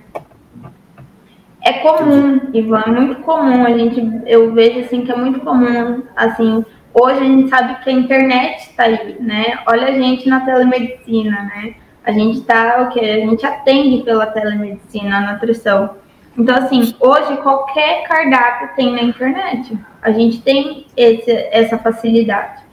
É 1.63 1.75
comum, 1.75 2.41
Ivan, 2.55 2.85
é 2.87 2.91
muito 2.91 3.23
comum. 3.23 3.67
A 3.67 3.77
gente, 3.77 4.01
eu 4.27 4.53
vejo 4.55 4.81
assim 4.81 5.05
que 5.05 5.13
é 5.13 5.17
muito 5.17 5.41
comum, 5.41 6.03
assim. 6.15 6.65
Hoje 6.95 7.21
a 7.21 7.25
gente 7.25 7.51
sabe 7.51 7.83
que 7.83 7.91
a 7.91 7.93
internet 7.93 8.71
está 8.71 8.85
aí, 8.85 9.17
né? 9.21 9.59
Olha 9.67 9.89
a 9.89 9.93
gente 9.93 10.29
na 10.29 10.41
telemedicina, 10.41 11.43
né? 11.43 11.75
A 12.05 12.13
gente 12.13 12.39
está 12.39 12.83
o 12.83 12.89
que? 12.91 13.01
A 13.01 13.19
gente 13.19 13.45
atende 13.45 14.03
pela 14.03 14.27
telemedicina, 14.27 15.19
a 15.19 15.33
nutrição. 15.33 15.97
Então, 16.39 16.57
assim, 16.57 16.95
hoje 17.01 17.37
qualquer 17.39 18.05
cardápio 18.05 18.71
tem 18.77 18.93
na 18.93 19.03
internet. 19.03 19.77
A 20.01 20.13
gente 20.13 20.41
tem 20.41 20.87
esse, 20.97 21.31
essa 21.51 21.77
facilidade. 21.79 22.66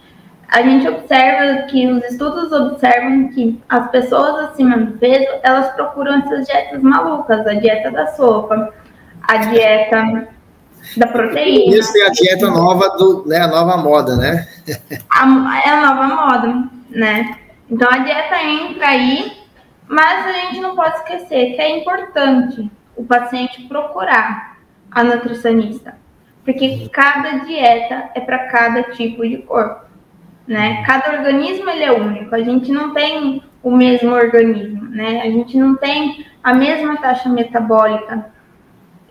A 0.54 0.62
gente 0.62 0.88
observa 0.88 1.64
que 1.64 1.88
os 1.88 2.04
estudos 2.04 2.52
observam 2.52 3.28
que 3.30 3.60
as 3.68 3.90
pessoas 3.90 4.52
acima 4.52 4.78
do 4.78 5.00
peso, 5.00 5.26
elas 5.42 5.74
procuram 5.74 6.20
essas 6.20 6.46
dietas 6.46 6.80
malucas, 6.80 7.48
a 7.48 7.56
dieta 7.56 7.90
da 7.90 8.06
sopa, 8.14 8.72
a 9.24 9.38
dieta 9.38 10.28
da 10.96 11.08
proteína. 11.08 11.76
Isso 11.76 11.98
é 11.98 12.06
a 12.06 12.12
dieta 12.12 12.52
nova 12.52 12.88
do, 12.98 13.26
né, 13.26 13.40
a 13.40 13.48
nova 13.48 13.78
moda, 13.78 14.16
né? 14.16 14.48
a, 15.10 15.62
é 15.66 15.70
a 15.70 15.88
nova 15.88 16.08
moda, 16.16 16.70
né? 16.92 17.36
Então 17.68 17.90
a 17.90 17.98
dieta 17.98 18.44
entra 18.44 18.90
aí, 18.90 19.36
mas 19.88 20.28
a 20.28 20.32
gente 20.34 20.60
não 20.60 20.76
pode 20.76 20.98
esquecer 20.98 21.56
que 21.56 21.62
é 21.62 21.80
importante 21.80 22.70
o 22.96 23.04
paciente 23.04 23.64
procurar 23.64 24.56
a 24.92 25.04
nutricionista, 25.04 25.98
porque 26.46 26.88
cada 26.94 27.40
dieta 27.40 28.12
é 28.14 28.22
para 28.22 28.50
cada 28.50 28.84
tipo 28.84 29.28
de 29.28 29.38
corpo, 29.38 29.83
né? 30.48 30.84
Cada 30.86 31.18
organismo 31.18 31.70
ele 31.70 31.84
é 31.84 31.92
único. 31.92 32.34
A 32.34 32.42
gente 32.42 32.72
não 32.72 32.94
tem 32.94 33.44
o 33.62 33.72
mesmo 33.72 34.14
organismo, 34.14 34.84
né? 34.90 35.22
A 35.22 35.30
gente 35.30 35.58
não 35.58 35.76
tem 35.76 36.26
a 36.44 36.54
mesma 36.54 36.98
taxa 36.98 37.30
metabólica 37.30 38.32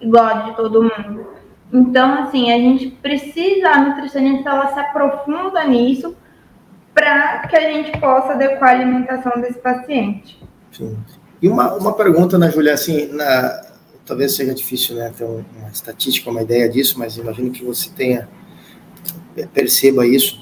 igual 0.00 0.44
de 0.44 0.56
todo 0.56 0.82
mundo. 0.82 1.26
Então, 1.72 2.22
assim, 2.22 2.52
a 2.52 2.58
gente 2.58 2.90
precisa, 2.90 3.70
a 3.70 3.80
nutricionista, 3.80 4.50
ela 4.50 4.74
se 4.74 4.78
aprofunda 4.78 5.64
nisso 5.64 6.14
para 6.94 7.46
que 7.48 7.56
a 7.56 7.72
gente 7.72 7.98
possa 7.98 8.32
adequar 8.32 8.70
a 8.70 8.72
alimentação 8.72 9.40
desse 9.40 9.58
paciente. 9.58 10.38
Sim. 10.70 10.98
E 11.40 11.48
uma, 11.48 11.72
uma 11.74 11.94
pergunta, 11.94 12.36
né, 12.36 12.50
Julia, 12.50 12.74
assim, 12.74 13.06
na, 13.12 13.64
talvez 14.04 14.36
seja 14.36 14.54
difícil, 14.54 14.96
né, 14.96 15.10
ter 15.16 15.24
uma 15.24 15.70
estatística, 15.72 16.30
uma 16.30 16.42
ideia 16.42 16.68
disso, 16.68 16.98
mas 16.98 17.16
imagino 17.16 17.50
que 17.50 17.64
você 17.64 17.90
tenha, 17.90 18.28
perceba 19.54 20.06
isso. 20.06 20.41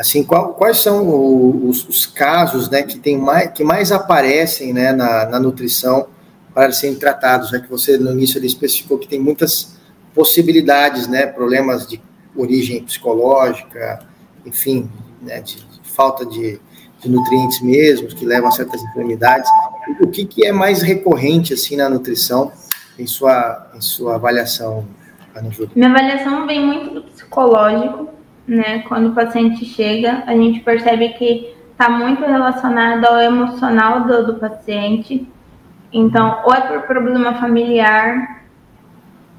Assim, 0.00 0.24
qual, 0.24 0.54
quais 0.54 0.78
são 0.78 1.68
os, 1.68 1.86
os, 1.86 2.06
casos, 2.06 2.70
né, 2.70 2.82
que, 2.82 2.98
tem 2.98 3.18
mais, 3.18 3.50
que 3.50 3.62
mais 3.62 3.92
aparecem, 3.92 4.72
né, 4.72 4.92
na, 4.92 5.26
na 5.26 5.38
nutrição 5.38 6.06
para 6.54 6.72
serem 6.72 6.96
tratados, 6.96 7.52
né, 7.52 7.60
que 7.60 7.68
você 7.68 7.98
no 7.98 8.10
início 8.12 8.38
ele 8.38 8.46
especificou 8.46 8.96
que 8.96 9.06
tem 9.06 9.20
muitas 9.20 9.78
possibilidades, 10.14 11.06
né, 11.06 11.26
problemas 11.26 11.86
de 11.86 12.00
origem 12.34 12.82
psicológica, 12.82 13.98
enfim, 14.46 14.90
né, 15.20 15.42
de, 15.42 15.56
de 15.56 15.90
falta 15.90 16.24
de, 16.24 16.58
de, 16.98 17.10
nutrientes 17.10 17.60
mesmos, 17.60 18.14
que 18.14 18.24
levam 18.24 18.48
a 18.48 18.52
certas 18.52 18.82
enfermidades. 18.82 19.50
O 20.00 20.06
que, 20.06 20.24
que 20.24 20.46
é 20.46 20.50
mais 20.50 20.80
recorrente, 20.80 21.52
assim, 21.52 21.76
na 21.76 21.90
nutrição, 21.90 22.50
em 22.98 23.06
sua, 23.06 23.70
em 23.76 23.82
sua 23.82 24.14
avaliação, 24.14 24.86
Ana 25.34 25.50
Júlia? 25.50 25.72
Minha 25.76 25.90
avaliação 25.90 26.46
vem 26.46 26.64
muito 26.64 26.94
do 26.94 27.02
psicológico, 27.02 28.08
né, 28.50 28.80
quando 28.88 29.10
o 29.10 29.14
paciente 29.14 29.64
chega, 29.64 30.24
a 30.26 30.34
gente 30.34 30.58
percebe 30.58 31.10
que 31.10 31.54
está 31.70 31.88
muito 31.88 32.20
relacionado 32.22 33.04
ao 33.04 33.20
emocional 33.20 34.02
do, 34.02 34.26
do 34.26 34.34
paciente, 34.40 35.26
então, 35.92 36.40
ou 36.44 36.52
é 36.52 36.60
por 36.60 36.82
problema 36.82 37.34
familiar, 37.34 38.42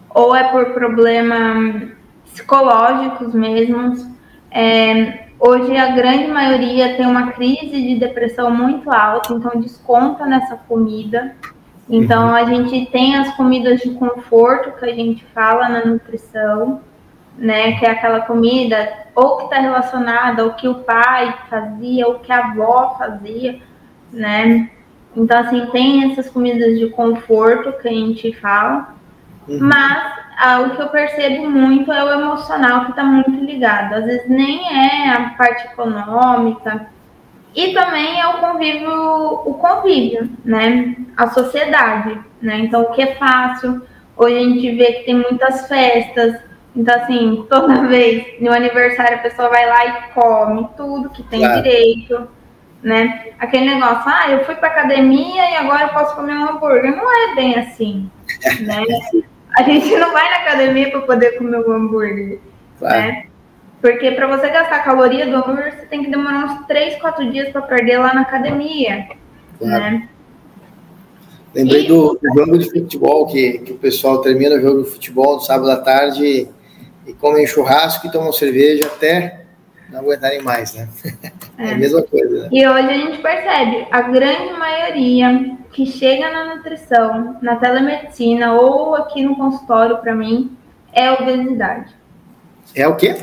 ou 0.09 0.33
é 0.33 0.45
por 0.45 0.73
problemas 0.73 1.89
psicológicos 2.25 3.33
mesmos. 3.33 4.07
É, 4.49 5.25
hoje 5.37 5.75
a 5.75 5.91
grande 5.91 6.27
maioria 6.27 6.95
tem 6.95 7.05
uma 7.05 7.33
crise 7.33 7.81
de 7.81 7.99
depressão 7.99 8.49
muito 8.49 8.89
alta, 8.89 9.33
então 9.33 9.59
desconta 9.59 10.25
nessa 10.25 10.55
comida. 10.55 11.35
Então 11.89 12.29
uhum. 12.29 12.35
a 12.35 12.45
gente 12.45 12.85
tem 12.91 13.17
as 13.17 13.35
comidas 13.35 13.81
de 13.81 13.89
conforto 13.91 14.71
que 14.79 14.85
a 14.85 14.95
gente 14.95 15.25
fala 15.33 15.67
na 15.67 15.85
nutrição, 15.85 16.81
né? 17.37 17.73
Que 17.73 17.85
é 17.85 17.91
aquela 17.91 18.21
comida 18.21 19.01
ou 19.15 19.37
que 19.37 19.43
está 19.45 19.59
relacionada 19.59 20.41
ao 20.43 20.53
que 20.53 20.67
o 20.67 20.75
pai 20.75 21.35
fazia, 21.49 22.07
ou 22.07 22.19
que 22.19 22.31
a 22.31 22.47
avó 22.47 22.95
fazia, 22.97 23.59
né? 24.11 24.69
Então 25.15 25.37
assim 25.39 25.65
tem 25.67 26.11
essas 26.11 26.29
comidas 26.29 26.79
de 26.79 26.89
conforto 26.89 27.73
que 27.81 27.87
a 27.87 27.91
gente 27.91 28.33
fala. 28.33 28.95
Uhum. 29.47 29.59
Mas 29.59 30.21
ah, 30.37 30.61
o 30.61 30.75
que 30.75 30.81
eu 30.81 30.87
percebo 30.89 31.49
muito 31.49 31.91
é 31.91 32.03
o 32.03 32.19
emocional 32.19 32.85
que 32.85 32.91
está 32.91 33.03
muito 33.03 33.31
ligado. 33.31 33.93
Às 33.93 34.05
vezes 34.05 34.29
nem 34.29 34.67
é 34.67 35.09
a 35.09 35.29
parte 35.37 35.65
econômica. 35.67 36.87
E 37.53 37.73
também 37.73 38.19
é 38.19 38.27
o 38.27 38.39
convívio, 38.39 38.91
o 39.45 39.53
convívio, 39.55 40.29
né? 40.43 40.95
A 41.17 41.29
sociedade, 41.29 42.17
né? 42.41 42.59
Então, 42.59 42.83
o 42.83 42.91
que 42.93 43.01
é 43.01 43.15
fácil. 43.15 43.81
Hoje 44.15 44.37
a 44.37 44.39
gente 44.39 44.75
vê 44.75 44.93
que 44.93 45.05
tem 45.05 45.15
muitas 45.15 45.67
festas. 45.67 46.39
Então, 46.75 46.95
assim, 46.95 47.45
toda 47.49 47.83
vez 47.87 48.39
no 48.39 48.51
aniversário 48.51 49.17
a 49.17 49.21
pessoa 49.21 49.49
vai 49.49 49.67
lá 49.67 49.85
e 49.85 50.13
come 50.13 50.67
tudo 50.77 51.09
que 51.09 51.23
tem 51.23 51.39
claro. 51.39 51.61
direito, 51.61 52.27
né? 52.81 53.33
Aquele 53.39 53.65
negócio, 53.65 54.03
ah, 54.05 54.31
eu 54.31 54.45
fui 54.45 54.55
para 54.55 54.69
academia 54.69 55.51
e 55.51 55.55
agora 55.55 55.83
eu 55.83 55.89
posso 55.89 56.15
comer 56.15 56.33
um 56.33 56.49
hambúrguer. 56.49 56.95
Não 56.95 57.31
é 57.31 57.35
bem 57.35 57.55
assim, 57.55 58.09
né? 58.61 58.83
A 59.57 59.63
gente 59.63 59.95
não 59.97 60.11
vai 60.13 60.29
na 60.29 60.37
academia 60.37 60.89
para 60.89 61.01
poder 61.01 61.37
comer 61.37 61.57
o 61.57 61.71
hambúrguer, 61.71 62.39
claro. 62.79 62.97
né? 62.97 63.25
Porque 63.81 64.11
para 64.11 64.27
você 64.27 64.47
gastar 64.49 64.77
a 64.77 64.83
caloria 64.83 65.25
do 65.25 65.35
hambúrguer, 65.35 65.75
você 65.75 65.85
tem 65.87 66.03
que 66.03 66.11
demorar 66.11 66.45
uns 66.45 66.67
3, 66.67 67.01
4 67.01 67.31
dias 67.31 67.49
para 67.49 67.63
perder 67.63 67.97
lá 67.97 68.13
na 68.13 68.21
academia, 68.21 69.07
claro. 69.59 69.83
né? 69.83 70.07
Lembrei 71.53 71.83
e... 71.83 71.87
do, 71.87 72.17
do, 72.21 72.33
jogo 72.33 72.57
de 72.57 72.71
futebol, 72.71 73.27
que, 73.27 73.59
que 73.59 73.73
o 73.73 73.77
pessoal 73.77 74.21
termina 74.21 74.55
o 74.55 74.61
jogo 74.61 74.83
de 74.83 74.91
futebol 74.91 75.35
no 75.35 75.41
sábado 75.41 75.69
à 75.69 75.77
tarde 75.77 76.47
e, 77.05 77.13
comem 77.13 77.45
churrasco 77.47 78.07
e 78.07 78.11
tomam 78.11 78.31
cerveja 78.31 78.85
até 78.85 79.45
não 79.89 79.99
aguentarem 79.99 80.41
mais, 80.41 80.73
né? 80.73 80.87
É, 81.57 81.67
é 81.69 81.73
a 81.73 81.77
mesma 81.77 82.01
coisa. 82.01 82.43
Né? 82.43 82.49
E 82.51 82.67
hoje 82.67 82.87
a 82.87 82.93
gente 82.93 83.21
percebe, 83.21 83.87
a 83.91 84.01
grande 84.01 84.53
maioria 84.53 85.57
que 85.71 85.85
chega 85.85 86.29
na 86.31 86.55
nutrição, 86.55 87.37
na 87.41 87.55
telemedicina 87.57 88.53
ou 88.53 88.95
aqui 88.95 89.23
no 89.23 89.35
consultório 89.35 89.97
para 89.97 90.15
mim, 90.15 90.55
é 90.93 91.07
a 91.07 91.13
obesidade. 91.13 91.95
É 92.75 92.87
o 92.87 92.95
quê? 92.95 93.15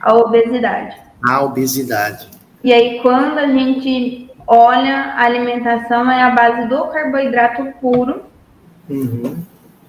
A 0.00 0.14
obesidade. 0.14 0.96
A 1.26 1.42
obesidade. 1.42 2.28
E 2.62 2.72
aí, 2.72 3.00
quando 3.00 3.38
a 3.38 3.46
gente 3.46 4.30
olha 4.46 5.14
a 5.16 5.24
alimentação, 5.24 6.10
é 6.10 6.22
a 6.22 6.30
base 6.30 6.68
do 6.68 6.84
carboidrato 6.88 7.72
puro. 7.80 8.22
Uhum. 8.88 9.36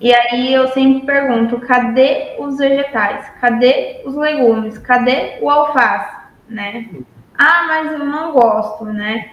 E 0.01 0.11
aí 0.13 0.51
eu 0.51 0.67
sempre 0.69 1.05
pergunto: 1.05 1.59
cadê 1.59 2.35
os 2.39 2.57
vegetais? 2.57 3.29
Cadê 3.39 4.01
os 4.03 4.15
legumes? 4.15 4.79
Cadê 4.79 5.37
o 5.39 5.49
alface? 5.49 6.17
Né? 6.49 6.89
Ah, 7.37 7.65
mas 7.67 7.91
eu 7.91 7.99
não 7.99 8.33
gosto, 8.33 8.85
né? 8.85 9.29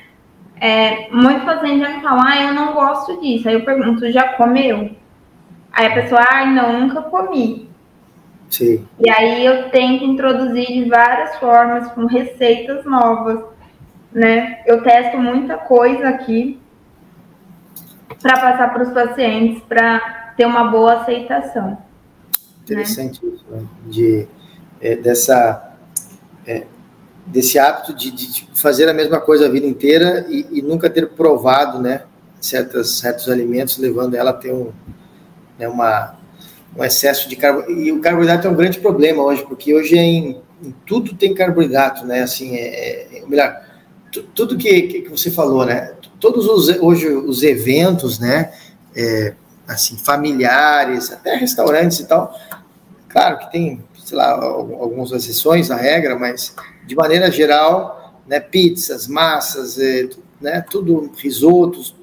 É, 0.61 1.09
muito 1.11 1.47
paciente 1.47 1.81
já 1.81 1.97
me 1.97 2.03
fala, 2.03 2.23
ah, 2.27 2.43
eu 2.43 2.55
não 2.55 2.75
gosto 2.75 3.21
disso. 3.21 3.49
Aí 3.49 3.55
eu 3.55 3.65
pergunto, 3.65 4.11
já 4.11 4.35
comeu? 4.35 4.91
Aí 5.73 5.87
a 5.87 5.95
pessoa, 5.95 6.21
ah, 6.29 6.45
não, 6.45 6.81
nunca 6.81 7.03
comi. 7.03 7.69
Sim. 8.51 8.87
E 8.99 9.11
aí 9.11 9.45
eu 9.45 9.71
tento 9.71 10.05
introduzir 10.05 10.67
de 10.67 10.89
várias 10.89 11.37
formas, 11.37 11.91
com 11.93 12.07
receitas 12.07 12.85
novas, 12.85 13.45
né? 14.13 14.61
Eu 14.67 14.83
testo 14.83 15.19
muita 15.19 15.57
coisa 15.57 16.09
aqui 16.09 16.61
para 18.21 18.41
passar 18.41 18.73
para 18.73 18.83
os 18.83 18.93
pacientes, 18.93 19.63
para 19.63 20.18
ter 20.39 20.47
uma 20.47 20.65
boa 20.71 21.01
aceitação. 21.01 21.77
Interessante 22.63 23.21
né? 23.27 23.33
isso, 23.35 23.45
né? 23.51 23.63
De, 23.87 24.29
é, 24.81 24.95
dessa 24.95 25.75
é, 26.47 26.65
desse 27.27 27.59
hábito 27.59 27.93
de, 27.93 28.11
de, 28.13 28.49
fazer 28.55 28.89
a 28.89 28.95
mesma 28.95 29.21
coisa 29.21 29.47
a 29.47 29.51
vida 29.51 29.67
inteira 29.67 30.25
e, 30.31 30.47
e, 30.51 30.63
nunca 30.63 30.89
ter 30.89 31.11
provado, 31.11 31.79
né, 31.79 32.05
certos, 32.41 32.99
certos 32.99 33.29
alimentos, 33.29 33.77
levando 33.77 34.15
ela 34.15 34.31
a 34.31 34.33
ter 34.33 34.53
um, 34.53 34.71
né, 35.59 35.69
uma, 35.69 36.17
um 36.75 36.83
excesso 36.83 37.29
de 37.29 37.37
carboidrato. 37.37 37.79
E 37.79 37.93
o 37.93 38.01
carboidrato 38.01 38.47
é 38.47 38.51
um 38.51 38.55
grande 38.55 38.81
problema 38.81 39.23
hoje, 39.23 39.45
porque 39.45 39.75
hoje 39.75 39.99
é 39.99 40.03
em, 40.03 40.41
em 40.63 40.75
tudo 40.87 41.15
tem 41.15 41.35
carboidrato, 41.35 42.07
né, 42.07 42.23
assim, 42.23 42.57
é, 42.57 43.19
é 43.19 43.27
melhor, 43.27 43.61
tudo 44.35 44.57
que, 44.57 44.83
que 44.83 45.09
você 45.11 45.31
falou, 45.31 45.67
né, 45.67 45.93
todos 46.19 46.47
os, 46.47 46.81
hoje 46.81 47.09
os 47.09 47.43
eventos, 47.43 48.19
né, 48.19 48.53
é, 48.97 49.35
assim, 49.69 49.97
familiares, 49.99 51.13
até 51.13 51.37
restaurantes 51.37 52.01
e 52.01 52.09
tal, 52.09 52.35
claro 53.09 53.39
que 53.39 53.53
tem, 53.53 53.85
sei 53.99 54.17
lá, 54.17 54.33
algumas 54.33 55.13
exceções 55.13 55.71
à 55.71 55.77
regra, 55.77 56.19
mas 56.19 56.57
de 56.87 56.97
maneira 56.97 57.31
geral, 57.31 58.19
né, 58.27 58.41
pizzas, 58.41 59.07
massas, 59.07 59.79
é, 59.79 60.09
né, 60.41 60.65
tudo, 60.69 61.13
risotos, 61.19 61.95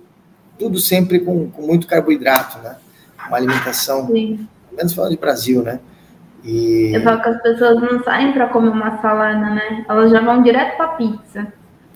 tudo 0.60 0.80
sempre 0.80 1.19
com, 1.19 1.49
com, 1.49 1.63
muito 1.63 1.88
carboidrato, 1.88 2.60
né? 2.60 2.78
Uma 3.28 3.38
alimentação, 3.38 4.08
Sim. 4.08 4.47
pelo 4.67 4.78
menos 4.78 4.93
falando 4.93 5.12
de 5.12 5.17
Brasil, 5.17 5.63
né? 5.63 5.80
E... 6.43 6.91
Eu 6.93 7.01
falo 7.01 7.21
que 7.21 7.30
as 7.30 7.41
pessoas 7.41 7.82
não 7.82 8.04
saem 8.04 8.32
para 8.32 8.47
comer 8.49 8.69
uma 8.69 9.01
salada, 9.01 9.49
né? 9.49 9.84
Elas 9.89 10.12
já 10.12 10.21
vão 10.21 10.43
direto 10.43 10.78
para 10.78 10.89
pizza. 10.89 11.47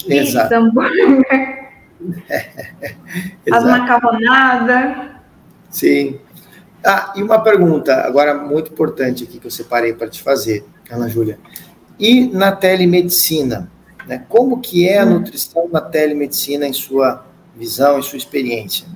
Exato. 0.07 0.49
Pizza, 0.49 0.57
hambúrguer. 0.57 1.69
as 3.51 3.63
macarronadas. 3.63 5.18
Sim. 5.69 6.19
Ah, 6.83 7.13
e 7.15 7.23
uma 7.23 7.41
pergunta 7.41 7.93
agora 8.05 8.33
muito 8.33 8.71
importante 8.71 9.23
aqui 9.23 9.39
que 9.39 9.47
eu 9.47 9.51
separei 9.51 9.93
para 9.93 10.09
te 10.09 10.23
fazer, 10.23 10.65
Ana 10.89 11.09
Júlia. 11.09 11.37
E 11.99 12.27
na 12.27 12.51
telemedicina, 12.53 13.69
né? 14.07 14.25
Como 14.27 14.59
que 14.59 14.87
é 14.87 14.99
a 14.99 15.05
nutrição 15.05 15.69
na 15.71 15.81
telemedicina 15.81 16.65
em 16.65 16.73
sua 16.73 17.25
visão, 17.55 17.99
em 17.99 18.01
sua 18.01 18.17
experiência? 18.17 18.87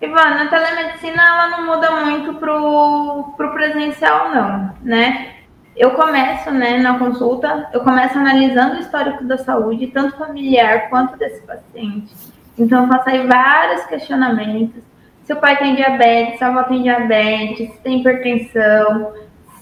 Ivana, 0.00 0.42
a 0.42 0.48
telemedicina 0.48 1.22
ela 1.22 1.48
não 1.50 1.66
muda 1.66 1.90
muito 2.04 2.34
pro, 2.34 3.34
pro 3.36 3.52
presencial 3.52 4.34
não, 4.34 4.74
né? 4.82 5.34
Eu 5.76 5.92
começo, 5.92 6.50
né, 6.50 6.78
na 6.78 6.98
consulta, 6.98 7.70
eu 7.72 7.80
começo 7.80 8.18
analisando 8.18 8.76
o 8.76 8.80
histórico 8.80 9.24
da 9.24 9.38
saúde, 9.38 9.86
tanto 9.86 10.18
familiar 10.18 10.90
quanto 10.90 11.16
desse 11.16 11.40
paciente. 11.42 12.12
Então, 12.58 12.82
eu 12.82 12.88
faço 12.88 13.08
aí 13.08 13.26
vários 13.26 13.86
questionamentos. 13.86 14.82
Se 15.24 15.32
o 15.32 15.36
pai 15.36 15.56
tem 15.58 15.74
diabetes, 15.74 16.38
se 16.38 16.44
a 16.44 16.48
avó 16.48 16.64
tem 16.64 16.82
diabetes, 16.82 17.72
se 17.72 17.78
tem 17.80 18.00
hipertensão, 18.00 19.12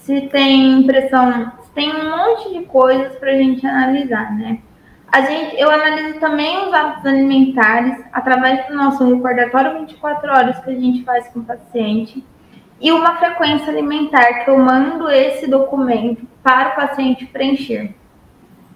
se 0.01 0.21
tem 0.21 0.83
pressão 0.83 1.51
tem 1.73 1.89
um 1.89 2.09
monte 2.09 2.51
de 2.51 2.65
coisas 2.65 3.15
para 3.15 3.31
a 3.31 3.35
gente 3.35 3.65
analisar, 3.65 4.35
né? 4.37 4.59
a 5.11 5.21
gente, 5.21 5.59
eu 5.59 5.69
analiso 5.69 6.19
também 6.19 6.57
os 6.65 6.73
hábitos 6.73 7.05
alimentares 7.05 8.01
através 8.13 8.65
do 8.67 8.73
nosso 8.73 9.03
recordatório 9.13 9.79
24 9.79 10.31
horas 10.31 10.59
que 10.59 10.69
a 10.71 10.79
gente 10.79 11.03
faz 11.03 11.27
com 11.27 11.41
o 11.41 11.43
paciente 11.43 12.23
e 12.79 12.91
uma 12.91 13.17
frequência 13.17 13.67
alimentar 13.67 14.45
que 14.45 14.49
eu 14.49 14.57
mando 14.57 15.09
esse 15.09 15.47
documento 15.47 16.25
para 16.41 16.69
o 16.69 16.75
paciente 16.75 17.25
preencher, 17.25 17.93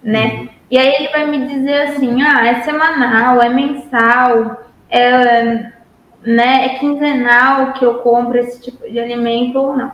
né? 0.02 0.48
E 0.70 0.78
aí 0.78 0.94
ele 0.94 1.08
vai 1.08 1.26
me 1.26 1.46
dizer 1.46 1.88
assim, 1.88 2.22
ah, 2.22 2.46
é 2.46 2.62
semanal, 2.62 3.40
é 3.40 3.48
mensal, 3.48 4.62
é, 4.90 5.72
né, 6.22 6.66
é 6.66 6.68
quinzenal 6.78 7.72
que 7.74 7.84
eu 7.84 7.94
compro 7.98 8.38
esse 8.38 8.60
tipo 8.60 8.90
de 8.90 8.98
alimento 8.98 9.58
ou 9.58 9.76
não. 9.76 9.92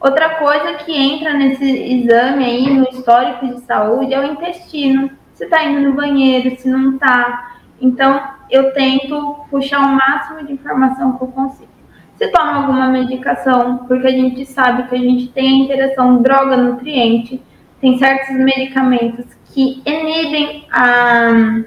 Outra 0.00 0.36
coisa 0.36 0.74
que 0.74 0.92
entra 0.92 1.34
nesse 1.34 1.64
exame 1.64 2.44
aí, 2.44 2.70
no 2.72 2.84
histórico 2.84 3.46
de 3.46 3.60
saúde, 3.62 4.14
é 4.14 4.20
o 4.20 4.32
intestino. 4.32 5.10
Se 5.34 5.44
está 5.44 5.64
indo 5.64 5.80
no 5.80 5.94
banheiro, 5.94 6.56
se 6.56 6.68
não 6.68 6.94
está. 6.94 7.56
Então, 7.80 8.22
eu 8.50 8.72
tento 8.72 9.44
puxar 9.50 9.80
o 9.80 9.94
máximo 9.94 10.46
de 10.46 10.52
informação 10.52 11.16
que 11.16 11.24
eu 11.24 11.28
consigo. 11.28 11.68
Se 12.16 12.28
toma 12.28 12.56
alguma 12.56 12.88
medicação, 12.88 13.78
porque 13.88 14.06
a 14.06 14.12
gente 14.12 14.44
sabe 14.46 14.88
que 14.88 14.94
a 14.94 14.98
gente 14.98 15.28
tem 15.28 15.48
a 15.48 15.64
interação 15.64 16.22
droga-nutriente, 16.22 17.42
tem 17.80 17.98
certos 17.98 18.36
medicamentos 18.36 19.26
que 19.52 19.82
inibem 19.84 20.66
a, 20.70 21.60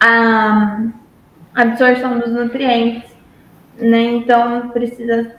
a 0.00 0.78
absorção 1.62 2.18
dos 2.18 2.32
nutrientes, 2.32 3.10
né? 3.76 4.02
Então, 4.02 4.70
precisa 4.70 5.36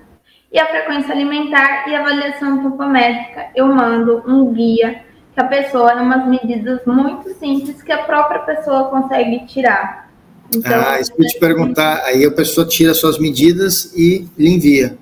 e 0.52 0.60
a 0.60 0.66
frequência 0.66 1.14
alimentar 1.14 1.88
e 1.88 1.96
avaliação 1.96 2.64
topométrica, 2.64 3.50
eu 3.56 3.68
mando 3.68 4.24
um 4.28 4.52
guia 4.52 5.04
que 5.34 5.40
a 5.40 5.44
pessoa, 5.44 5.92
é 5.92 6.02
umas 6.02 6.28
medidas 6.28 6.82
muito 6.88 7.30
simples 7.36 7.84
que 7.84 7.92
a 7.92 8.00
própria 8.00 8.40
pessoa 8.40 8.86
consegue 8.86 9.46
tirar. 9.46 10.10
Então, 10.56 10.74
ah, 10.74 11.00
isso 11.00 11.14
que 11.14 11.22
eu 11.22 11.28
te 11.28 11.40
perguntar, 11.40 12.04
aí 12.04 12.26
a 12.26 12.32
pessoa 12.32 12.68
tira 12.68 12.96
suas 12.96 13.20
medidas 13.20 13.94
e 13.96 14.28
lhe 14.36 14.50
envia. 14.50 14.98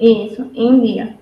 Isso, 0.00 0.50
envia. 0.52 1.16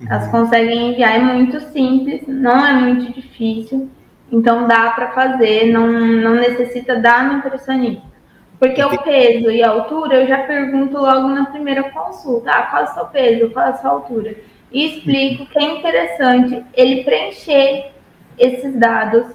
Uhum. 0.00 0.08
Elas 0.10 0.28
conseguem 0.28 0.90
enviar, 0.90 1.14
é 1.14 1.20
muito 1.20 1.60
simples, 1.72 2.22
não 2.26 2.66
é 2.66 2.72
muito 2.72 3.12
difícil, 3.12 3.88
então 4.32 4.66
dá 4.66 4.90
para 4.90 5.12
fazer, 5.12 5.72
não, 5.72 5.86
não 5.86 6.34
necessita 6.34 6.98
da 6.98 7.22
nutricionista. 7.22 8.11
Porque 8.62 8.80
o 8.80 8.96
peso 9.02 9.50
e 9.50 9.60
a 9.60 9.70
altura 9.70 10.20
eu 10.20 10.28
já 10.28 10.44
pergunto 10.44 10.96
logo 10.96 11.26
na 11.30 11.46
primeira 11.46 11.82
consulta. 11.90 12.48
Ah, 12.48 12.62
qual 12.62 12.82
é 12.82 12.84
o 12.84 12.94
seu 12.94 13.06
peso? 13.06 13.50
Qual 13.50 13.66
é 13.66 13.70
a 13.70 13.76
sua 13.76 13.90
altura? 13.90 14.36
E 14.70 14.86
explico 14.86 15.46
que 15.46 15.58
é 15.58 15.64
interessante 15.64 16.64
ele 16.72 17.02
preencher 17.02 17.90
esses 18.38 18.78
dados 18.78 19.34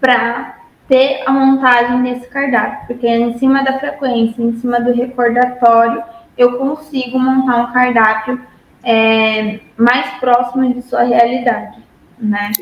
para 0.00 0.56
ter 0.88 1.22
a 1.26 1.32
montagem 1.32 2.02
desse 2.02 2.28
cardápio, 2.28 2.86
porque 2.86 3.06
em 3.06 3.38
cima 3.38 3.62
da 3.62 3.78
frequência, 3.78 4.42
em 4.42 4.58
cima 4.58 4.80
do 4.80 4.94
recordatório, 4.94 6.02
eu 6.38 6.56
consigo 6.56 7.18
montar 7.18 7.58
um 7.58 7.72
cardápio 7.74 8.40
é, 8.82 9.60
mais 9.76 10.18
próximo 10.18 10.72
de 10.72 10.80
sua 10.80 11.02
realidade, 11.02 11.76
né? 12.18 12.52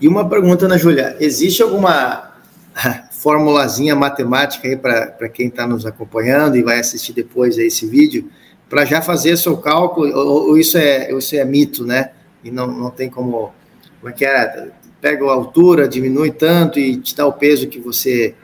E 0.00 0.06
uma 0.06 0.28
pergunta, 0.28 0.66
Ana 0.66 0.78
Júlia, 0.78 1.16
existe 1.18 1.64
alguma 1.64 2.30
formulazinha 3.18 3.96
matemática 3.96 4.68
aí 4.68 4.76
para 4.76 5.28
quem 5.28 5.48
está 5.48 5.66
nos 5.66 5.84
acompanhando 5.84 6.56
e 6.56 6.62
vai 6.62 6.78
assistir 6.78 7.12
depois 7.12 7.58
a 7.58 7.62
esse 7.62 7.84
vídeo, 7.84 8.30
para 8.70 8.84
já 8.84 9.02
fazer 9.02 9.36
seu 9.36 9.56
cálculo, 9.56 10.08
ou, 10.16 10.48
ou, 10.50 10.58
isso, 10.58 10.78
é, 10.78 11.10
isso 11.12 11.34
é 11.34 11.44
mito, 11.44 11.84
né? 11.84 12.12
E 12.44 12.50
não, 12.50 12.68
não 12.68 12.90
tem 12.90 13.10
como. 13.10 13.52
Como 14.00 14.10
é 14.10 14.12
que 14.12 14.24
é? 14.24 14.68
Pega 15.00 15.24
a 15.26 15.32
altura, 15.32 15.88
diminui 15.88 16.30
tanto 16.30 16.78
e 16.78 16.96
te 16.96 17.16
dá 17.16 17.26
o 17.26 17.32
peso 17.32 17.66
que 17.66 17.80
você 17.80 18.34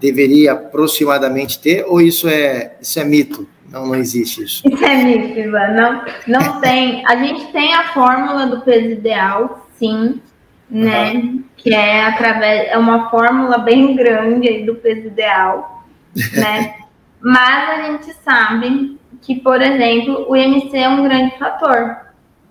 deveria 0.00 0.52
aproximadamente 0.52 1.58
ter, 1.58 1.84
ou 1.86 2.00
isso 2.00 2.26
é, 2.26 2.76
isso 2.80 2.98
é 2.98 3.04
mito? 3.04 3.46
Não, 3.70 3.86
não 3.86 3.94
existe 3.94 4.42
isso. 4.42 4.62
Isso 4.66 4.84
é 4.84 5.04
mito, 5.04 5.38
Ivan. 5.38 5.68
Não, 5.68 6.04
não 6.26 6.60
tem. 6.60 7.04
A 7.06 7.16
gente 7.16 7.52
tem 7.52 7.74
a 7.74 7.92
fórmula 7.92 8.46
do 8.46 8.62
peso 8.62 8.88
ideal, 8.88 9.68
sim, 9.78 10.20
né? 10.74 11.12
Uhum. 11.12 11.44
Que 11.56 11.72
é 11.72 12.04
através, 12.04 12.68
é 12.68 12.76
uma 12.76 13.08
fórmula 13.08 13.58
bem 13.58 13.94
grande 13.94 14.64
do 14.64 14.74
peso 14.74 15.06
ideal, 15.06 15.84
né? 16.34 16.74
Mas 17.20 17.70
a 17.70 17.82
gente 17.84 18.12
sabe 18.14 18.98
que, 19.22 19.36
por 19.36 19.62
exemplo, 19.62 20.26
o 20.28 20.36
MC 20.36 20.76
é 20.76 20.88
um 20.88 21.04
grande 21.04 21.38
fator, 21.38 21.96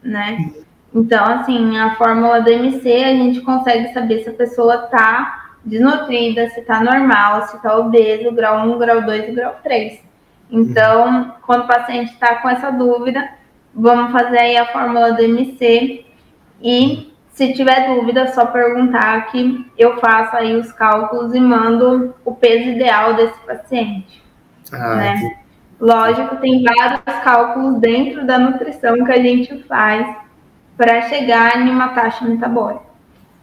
né? 0.02 0.52
Então, 0.96 1.26
assim, 1.26 1.78
a 1.78 1.96
fórmula 1.96 2.42
do 2.42 2.50
MC 2.50 2.90
a 2.90 3.14
gente 3.14 3.42
consegue 3.42 3.94
saber 3.94 4.24
se 4.24 4.30
a 4.30 4.34
pessoa 4.34 4.78
tá 4.78 5.52
desnutrida, 5.66 6.50
se 6.50 6.62
tá 6.62 6.80
normal, 6.82 7.48
se 7.48 7.62
tá 7.62 7.78
obeso, 7.78 8.32
grau 8.32 8.68
1, 8.68 8.78
grau 8.78 9.02
2 9.02 9.30
e 9.30 9.32
grau 9.32 9.56
3. 9.64 10.00
Então, 10.50 11.36
quando 11.46 11.64
o 11.64 11.68
paciente 11.68 12.14
está 12.14 12.36
com 12.36 12.50
essa 12.50 12.72
dúvida, 12.72 13.28
vamos 13.74 14.12
fazer 14.12 14.40
aí 14.40 14.58
a 14.58 14.68
fórmula 14.68 15.12
do 15.14 15.24
MC 15.24 16.06
e 16.62 17.13
se 17.34 17.52
tiver 17.54 17.88
dúvida, 17.88 18.22
é 18.22 18.28
só 18.28 18.46
perguntar 18.46 19.32
que 19.32 19.66
eu 19.78 19.98
faço 20.00 20.36
aí 20.36 20.56
os 20.56 20.72
cálculos 20.72 21.34
e 21.34 21.40
mando 21.40 22.14
o 22.24 22.34
peso 22.36 22.70
ideal 22.70 23.16
desse 23.16 23.40
paciente. 23.40 24.24
Ah, 24.72 24.96
né? 24.96 25.38
Lógico, 25.80 26.36
tem 26.38 26.64
vários 26.64 27.02
cálculos 27.24 27.80
dentro 27.80 28.26
da 28.26 28.38
nutrição 28.38 29.04
que 29.04 29.12
a 29.12 29.22
gente 29.22 29.64
faz 29.64 30.16
para 30.78 31.02
chegar 31.10 31.60
em 31.60 31.70
uma 31.70 31.90
taxa 31.90 32.24
metabólica. 32.24 32.86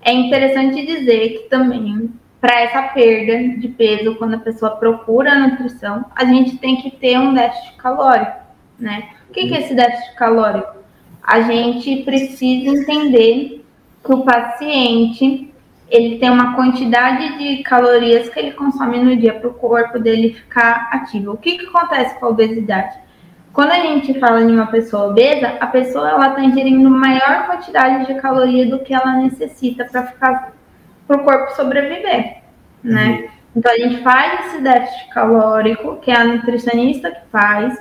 É 0.03 0.13
interessante 0.13 0.87
dizer 0.87 1.31
que 1.31 1.49
também 1.49 2.11
para 2.41 2.61
essa 2.61 2.83
perda 2.95 3.59
de 3.59 3.69
peso, 3.69 4.15
quando 4.15 4.35
a 4.35 4.39
pessoa 4.39 4.77
procura 4.77 5.33
a 5.33 5.49
nutrição, 5.49 6.07
a 6.15 6.25
gente 6.25 6.57
tem 6.57 6.77
que 6.77 6.91
ter 6.91 7.19
um 7.19 7.35
déficit 7.35 7.77
calórico, 7.77 8.39
né? 8.79 9.11
O 9.29 9.33
que, 9.33 9.49
que 9.49 9.55
é 9.55 9.61
esse 9.61 9.75
déficit 9.75 10.15
calórico? 10.15 10.79
A 11.23 11.43
gente 11.43 12.03
precisa 12.03 12.71
entender 12.71 13.60
que 14.05 14.13
o 14.13 14.25
paciente 14.25 15.53
ele 15.91 16.19
tem 16.19 16.31
uma 16.31 16.55
quantidade 16.55 17.37
de 17.37 17.63
calorias 17.65 18.29
que 18.29 18.39
ele 18.39 18.53
consome 18.53 18.99
no 18.99 19.17
dia 19.17 19.35
para 19.35 19.49
o 19.49 19.55
corpo 19.55 19.99
dele 19.99 20.35
ficar 20.35 20.89
ativo. 20.93 21.33
O 21.33 21.37
que, 21.37 21.59
que 21.59 21.67
acontece 21.67 22.19
com 22.19 22.27
a 22.27 22.29
obesidade? 22.29 22.97
Quando 23.53 23.73
a 23.73 23.81
gente 23.81 24.19
fala 24.21 24.41
em 24.41 24.53
uma 24.53 24.69
pessoa 24.69 25.09
obesa, 25.09 25.57
a 25.61 25.67
pessoa 25.67 26.09
ela 26.09 26.29
está 26.29 26.41
ingerindo 26.43 26.89
maior 26.89 27.47
quantidade 27.47 28.07
de 28.07 28.21
calorias 28.21 28.71
do 28.71 28.79
que 28.79 28.95
ela 28.95 29.17
necessita 29.17 29.85
para 29.85 30.07
ficar 30.07 30.53
para 31.09 31.17
o 31.17 31.25
corpo 31.25 31.57
sobreviver, 31.57 32.37
né? 32.85 33.09
Uhum. 33.11 33.29
Então 33.57 33.73
a 33.73 33.77
gente 33.77 34.01
faz 34.05 34.47
esse 34.47 34.63
déficit 34.63 35.09
calórico, 35.09 35.97
que 35.97 36.13
é 36.13 36.17
a 36.17 36.25
nutricionista 36.25 37.11
que 37.11 37.27
faz, 37.33 37.77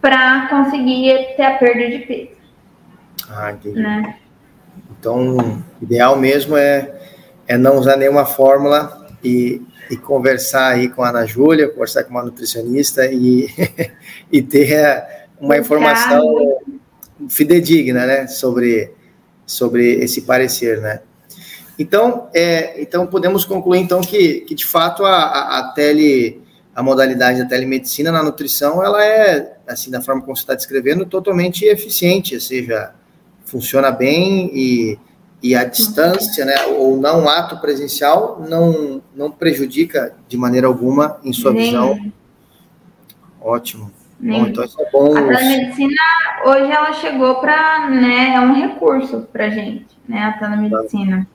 para 0.00 0.48
conseguir 0.48 1.36
ter 1.36 1.44
a 1.44 1.58
perda 1.58 1.88
de 1.88 1.98
peso. 2.00 2.42
Ah, 3.30 3.52
entendi. 3.52 3.80
Né? 3.80 4.16
Então, 5.02 5.36
o 5.36 5.62
ideal 5.82 6.16
mesmo 6.16 6.56
é, 6.56 6.94
é 7.48 7.58
não 7.58 7.76
usar 7.76 7.96
nenhuma 7.96 8.24
fórmula 8.24 9.04
e, 9.22 9.60
e 9.90 9.96
conversar 9.96 10.74
aí 10.74 10.88
com 10.88 11.02
a 11.02 11.08
Ana 11.08 11.26
Júlia, 11.26 11.68
conversar 11.68 12.04
com 12.04 12.10
uma 12.10 12.22
nutricionista 12.22 13.04
e, 13.06 13.48
e 14.30 14.40
ter 14.40 15.04
uma 15.40 15.58
informação 15.58 16.56
fidedigna, 17.28 18.06
né, 18.06 18.28
sobre, 18.28 18.92
sobre 19.44 19.94
esse 19.94 20.22
parecer, 20.22 20.80
né. 20.80 21.00
Então, 21.76 22.28
é, 22.32 22.80
então 22.80 23.04
podemos 23.04 23.44
concluir 23.44 23.80
então 23.80 24.02
que, 24.02 24.42
que 24.42 24.54
de 24.54 24.64
fato 24.64 25.04
a, 25.04 25.16
a, 25.16 25.58
a 25.58 25.72
tele 25.72 26.40
a 26.72 26.80
modalidade 26.80 27.42
da 27.42 27.48
telemedicina 27.48 28.12
na 28.12 28.22
nutrição, 28.22 28.84
ela 28.84 29.04
é, 29.04 29.56
assim, 29.66 29.90
da 29.90 30.00
forma 30.00 30.22
como 30.22 30.36
você 30.36 30.42
está 30.42 30.54
descrevendo, 30.54 31.04
totalmente 31.04 31.64
eficiente, 31.64 32.36
ou 32.36 32.40
seja, 32.40 32.94
funciona 33.52 33.90
bem 33.90 34.50
e, 34.54 34.98
e 35.42 35.54
a 35.54 35.64
distância, 35.64 36.42
né, 36.46 36.54
ou 36.78 36.96
não 36.96 37.28
ato 37.28 37.60
presencial, 37.60 38.42
não, 38.48 39.02
não 39.14 39.30
prejudica 39.30 40.16
de 40.26 40.38
maneira 40.38 40.66
alguma 40.66 41.20
em 41.22 41.34
sua 41.34 41.52
Nem. 41.52 41.64
visão. 41.66 42.12
Ótimo. 43.38 43.90
Bom, 44.18 44.46
então 44.46 44.64
isso 44.64 44.80
é 44.80 44.90
bom. 44.90 45.16
A 45.16 45.36
telemedicina 45.36 46.02
hoje 46.46 46.72
ela 46.72 46.92
chegou 46.94 47.34
para, 47.40 47.90
né, 47.90 48.34
é 48.34 48.40
um 48.40 48.54
recurso 48.54 49.28
para 49.30 49.50
gente, 49.50 49.86
né, 50.08 50.24
a 50.24 50.32
telemedicina, 50.32 51.26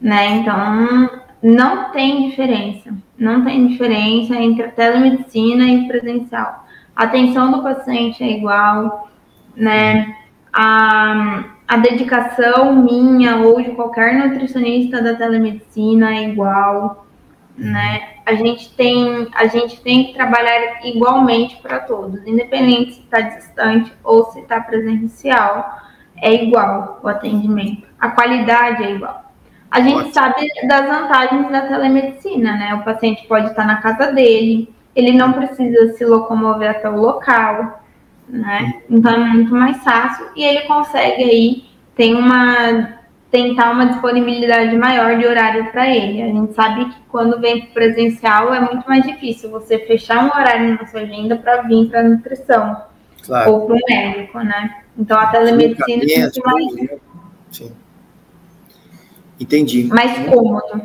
né, 0.00 0.36
então 0.36 1.10
não 1.42 1.92
tem 1.92 2.30
diferença, 2.30 2.94
não 3.18 3.44
tem 3.44 3.66
diferença 3.66 4.34
entre 4.36 4.62
a 4.62 4.70
telemedicina 4.70 5.64
e 5.64 5.86
presencial. 5.86 6.66
A 6.96 7.04
atenção 7.04 7.50
do 7.50 7.62
paciente 7.62 8.24
é 8.24 8.38
igual, 8.38 9.10
né, 9.54 10.16
a 10.52 11.57
a 11.68 11.76
dedicação 11.76 12.74
minha 12.74 13.36
ou 13.36 13.60
de 13.62 13.72
qualquer 13.72 14.14
nutricionista 14.14 15.02
da 15.02 15.14
telemedicina 15.14 16.16
é 16.16 16.30
igual, 16.30 17.06
né? 17.58 18.14
A 18.24 18.34
gente 18.34 18.74
tem, 18.74 19.28
a 19.34 19.46
gente 19.46 19.78
tem 19.82 20.06
que 20.06 20.14
trabalhar 20.14 20.80
igualmente 20.86 21.56
para 21.56 21.80
todos, 21.80 22.26
independente 22.26 22.94
se 22.94 23.00
está 23.00 23.20
distante 23.20 23.92
ou 24.02 24.24
se 24.32 24.40
está 24.40 24.60
presencial, 24.60 25.78
é 26.16 26.32
igual 26.42 27.00
o 27.02 27.08
atendimento. 27.08 27.86
A 28.00 28.10
qualidade 28.10 28.84
é 28.84 28.92
igual. 28.92 29.24
A 29.70 29.80
gente 29.82 29.96
Ótimo. 29.96 30.14
sabe 30.14 30.46
das 30.66 30.86
vantagens 30.86 31.50
da 31.50 31.60
telemedicina, 31.62 32.56
né? 32.56 32.74
O 32.74 32.82
paciente 32.82 33.26
pode 33.26 33.48
estar 33.48 33.66
na 33.66 33.76
casa 33.76 34.10
dele, 34.12 34.74
ele 34.96 35.12
não 35.12 35.34
precisa 35.34 35.92
se 35.92 36.04
locomover 36.06 36.70
até 36.70 36.88
o 36.88 36.96
local, 36.96 37.82
né? 38.28 38.82
Então 38.88 39.12
é 39.12 39.18
muito 39.18 39.54
mais 39.54 39.82
fácil 39.82 40.26
e 40.36 40.44
ele 40.44 40.62
consegue 40.62 41.22
aí 41.22 41.64
tem 41.96 42.14
uma 42.14 42.98
tentar 43.30 43.72
uma 43.72 43.86
disponibilidade 43.86 44.74
maior 44.76 45.18
de 45.18 45.26
horário 45.26 45.70
para 45.70 45.88
ele. 45.88 46.22
A 46.22 46.26
gente 46.28 46.54
sabe 46.54 46.86
que 46.86 46.96
quando 47.08 47.38
vem 47.38 47.66
presencial 47.66 48.54
é 48.54 48.60
muito 48.60 48.88
mais 48.88 49.04
difícil 49.04 49.50
você 49.50 49.78
fechar 49.78 50.24
um 50.24 50.28
horário 50.28 50.78
na 50.78 50.86
sua 50.86 51.00
agenda 51.00 51.36
para 51.36 51.62
vir 51.62 51.88
para 51.90 52.00
a 52.00 52.04
nutrição 52.04 52.82
claro. 53.22 53.52
ou 53.52 53.66
para 53.66 53.76
o 53.76 53.80
médico, 53.88 54.38
né? 54.38 54.82
Então 54.96 55.18
a 55.18 55.26
telemedicina 55.26 56.04
é 56.10 56.20
muito 56.20 56.40
mais. 56.42 56.90
Sim. 57.50 57.72
Entendi. 59.38 59.84
Mais 59.84 60.26
cômodo. 60.26 60.82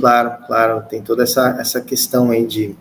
Claro, 0.00 0.46
claro. 0.46 0.82
Tem 0.88 1.02
toda 1.02 1.22
essa, 1.24 1.56
essa 1.60 1.80
questão 1.80 2.30
aí 2.30 2.46
de. 2.46 2.76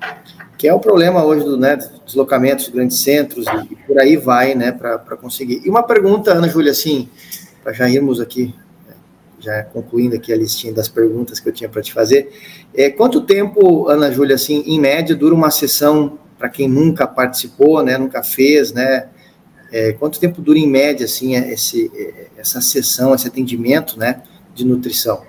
Que 0.63 0.69
é 0.69 0.73
o 0.73 0.79
problema 0.79 1.21
hoje 1.25 1.43
do 1.43 1.57
né, 1.57 1.75
deslocamento 2.05 2.63
dos 2.63 2.69
grandes 2.69 2.99
centros 2.99 3.45
e, 3.69 3.75
por 3.85 3.99
aí 3.99 4.15
vai, 4.15 4.55
né, 4.55 4.71
para 4.71 5.17
conseguir. 5.17 5.61
E 5.65 5.69
uma 5.69 5.83
pergunta, 5.83 6.31
Ana 6.31 6.47
Júlia, 6.47 6.71
assim, 6.71 7.09
para 7.61 7.73
já 7.73 7.89
irmos 7.89 8.21
aqui, 8.21 8.55
já 9.39 9.61
concluindo 9.63 10.15
aqui 10.15 10.31
a 10.31 10.37
listinha 10.37 10.71
das 10.71 10.87
perguntas 10.87 11.41
que 11.41 11.49
eu 11.49 11.51
tinha 11.51 11.69
para 11.69 11.81
te 11.81 11.91
fazer. 11.91 12.31
É, 12.73 12.89
quanto 12.89 13.19
tempo, 13.19 13.89
Ana 13.89 14.09
Júlia, 14.09 14.35
assim, 14.35 14.63
em 14.65 14.79
média, 14.79 15.13
dura 15.13 15.35
uma 15.35 15.51
sessão 15.51 16.17
para 16.39 16.47
quem 16.47 16.69
nunca 16.69 17.05
participou, 17.05 17.83
né, 17.83 17.97
nunca 17.97 18.23
fez, 18.23 18.71
né? 18.71 19.09
É, 19.69 19.91
quanto 19.91 20.17
tempo 20.17 20.41
dura 20.41 20.57
em 20.57 20.69
média, 20.69 21.03
assim, 21.03 21.35
esse, 21.35 21.91
essa 22.37 22.61
sessão, 22.61 23.13
esse 23.13 23.27
atendimento, 23.27 23.99
né, 23.99 24.21
de 24.55 24.63
nutrição? 24.63 25.23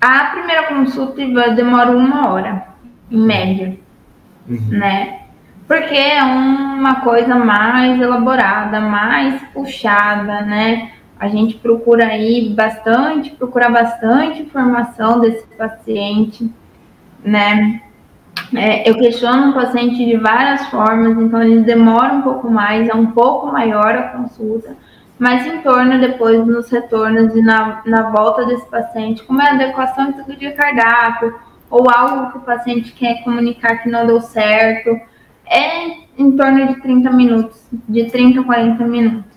A 0.00 0.30
primeira 0.30 0.66
consulta 0.66 1.20
demora 1.54 1.90
uma 1.90 2.32
hora, 2.32 2.69
em 3.10 3.20
média, 3.20 3.76
uhum. 4.48 4.68
né? 4.70 5.20
Porque 5.66 5.94
é 5.94 6.22
uma 6.22 6.96
coisa 6.96 7.36
mais 7.36 8.00
elaborada, 8.00 8.80
mais 8.80 9.40
puxada, 9.52 10.42
né? 10.42 10.90
A 11.18 11.28
gente 11.28 11.56
procura 11.56 12.06
aí 12.06 12.48
bastante, 12.50 13.30
procura 13.30 13.68
bastante 13.68 14.42
informação 14.42 15.20
desse 15.20 15.46
paciente, 15.56 16.50
né? 17.24 17.82
É, 18.54 18.88
eu 18.88 18.96
questiono 18.96 19.50
o 19.50 19.54
paciente 19.54 20.04
de 20.04 20.16
várias 20.16 20.66
formas, 20.66 21.16
então 21.16 21.42
ele 21.42 21.62
demora 21.62 22.14
um 22.14 22.22
pouco 22.22 22.50
mais, 22.50 22.88
é 22.88 22.94
um 22.94 23.06
pouco 23.06 23.46
maior 23.46 23.94
a 23.94 24.08
consulta, 24.08 24.76
mas 25.18 25.46
em 25.46 25.58
torno 25.58 26.00
depois 26.00 26.44
nos 26.46 26.68
retornos 26.70 27.36
e 27.36 27.42
na, 27.42 27.82
na 27.84 28.10
volta 28.10 28.44
desse 28.46 28.66
paciente, 28.68 29.22
como 29.22 29.40
é 29.40 29.50
a 29.50 29.54
adequação 29.54 30.12
de 30.26 30.50
cardápio, 30.52 31.34
ou 31.70 31.88
algo 31.88 32.32
que 32.32 32.38
o 32.38 32.40
paciente 32.40 32.92
quer 32.92 33.22
comunicar 33.22 33.82
que 33.82 33.88
não 33.88 34.06
deu 34.06 34.20
certo, 34.20 34.90
é 35.46 36.00
em 36.18 36.32
torno 36.36 36.66
de 36.66 36.80
30 36.82 37.10
minutos, 37.10 37.60
de 37.88 38.10
30 38.10 38.40
a 38.40 38.44
40 38.44 38.84
minutos. 38.86 39.30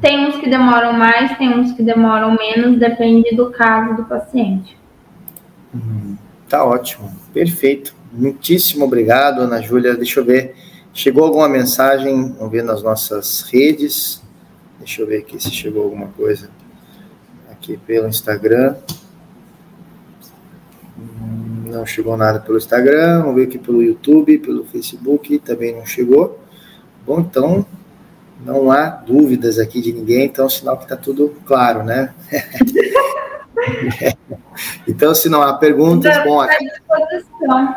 Tem 0.00 0.26
uns 0.26 0.36
que 0.36 0.50
demoram 0.50 0.92
mais, 0.92 1.38
tem 1.38 1.48
uns 1.48 1.72
que 1.72 1.82
demoram 1.82 2.36
menos, 2.36 2.78
depende 2.78 3.34
do 3.36 3.50
caso 3.50 3.94
do 3.94 4.04
paciente. 4.04 4.76
Hum, 5.72 6.16
tá 6.48 6.64
ótimo, 6.64 7.10
perfeito. 7.32 7.94
Muitíssimo 8.12 8.84
obrigado, 8.84 9.42
Ana 9.42 9.62
Júlia. 9.62 9.96
Deixa 9.96 10.20
eu 10.20 10.24
ver, 10.24 10.56
chegou 10.92 11.24
alguma 11.24 11.48
mensagem, 11.48 12.32
vamos 12.32 12.50
ver 12.50 12.64
nas 12.64 12.82
nossas 12.82 13.42
redes. 13.42 14.20
Deixa 14.78 15.02
eu 15.02 15.06
ver 15.06 15.18
aqui 15.18 15.40
se 15.40 15.50
chegou 15.50 15.84
alguma 15.84 16.08
coisa 16.08 16.50
aqui 17.50 17.76
pelo 17.76 18.08
Instagram. 18.08 18.74
Não 21.72 21.86
chegou 21.86 22.18
nada 22.18 22.38
pelo 22.38 22.58
Instagram. 22.58 23.22
Vamos 23.22 23.36
ver 23.36 23.44
aqui 23.44 23.58
pelo 23.58 23.82
YouTube, 23.82 24.38
pelo 24.38 24.64
Facebook, 24.64 25.38
também 25.38 25.74
não 25.74 25.86
chegou. 25.86 26.38
Bom, 27.06 27.20
então 27.20 27.64
não 28.44 28.70
há 28.70 28.90
dúvidas 28.90 29.58
aqui 29.58 29.80
de 29.80 29.90
ninguém, 29.90 30.26
então 30.26 30.50
sinal 30.50 30.76
que 30.76 30.82
está 30.82 30.96
tudo 30.96 31.34
claro, 31.46 31.82
né? 31.82 32.12
então, 34.86 35.14
se 35.14 35.30
não 35.30 35.40
há 35.40 35.54
perguntas, 35.54 36.14
então, 36.14 36.26
bom. 36.26 36.40
À 36.42 36.48
disposição, 36.48 37.74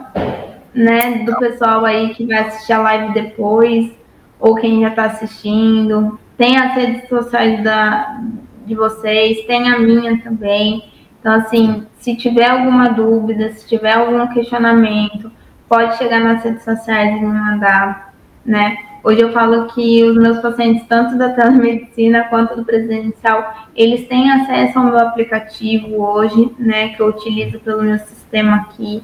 né, 0.74 1.24
do 1.24 1.38
pessoal 1.38 1.86
aí 1.86 2.14
que 2.14 2.26
vai 2.26 2.50
assistir 2.50 2.74
a 2.74 2.82
live 2.82 3.14
depois, 3.14 3.92
ou 4.38 4.56
quem 4.56 4.82
já 4.82 4.90
está 4.90 5.06
assistindo. 5.06 6.20
Tem 6.38 6.58
as 6.58 6.76
redes 6.76 7.08
sociais 7.08 7.64
da, 7.64 8.22
de 8.66 8.76
vocês, 8.76 9.46
tem 9.46 9.70
a 9.70 9.80
minha 9.80 10.22
também. 10.22 10.84
Então, 11.26 11.38
assim, 11.38 11.88
se 11.98 12.16
tiver 12.16 12.48
alguma 12.48 12.90
dúvida, 12.90 13.52
se 13.54 13.68
tiver 13.68 13.94
algum 13.94 14.28
questionamento, 14.28 15.32
pode 15.68 15.98
chegar 15.98 16.20
nas 16.20 16.44
redes 16.44 16.64
sociais 16.64 17.18
e 17.18 17.20
me 17.20 17.26
mandar, 17.26 18.14
né? 18.46 18.78
Hoje 19.04 19.22
eu 19.22 19.34
falo 19.34 19.66
que 19.70 20.04
os 20.04 20.16
meus 20.16 20.38
pacientes, 20.38 20.86
tanto 20.88 21.18
da 21.18 21.30
telemedicina 21.30 22.26
quanto 22.26 22.56
do 22.56 22.64
presencial, 22.64 23.56
eles 23.76 24.08
têm 24.08 24.30
acesso 24.30 24.78
ao 24.78 24.86
meu 24.86 25.00
aplicativo 25.00 26.00
hoje, 26.00 26.52
né, 26.60 26.90
que 26.90 27.02
eu 27.02 27.08
utilizo 27.08 27.60
pelo 27.60 27.82
meu 27.82 27.98
sistema 27.98 28.58
aqui. 28.58 29.02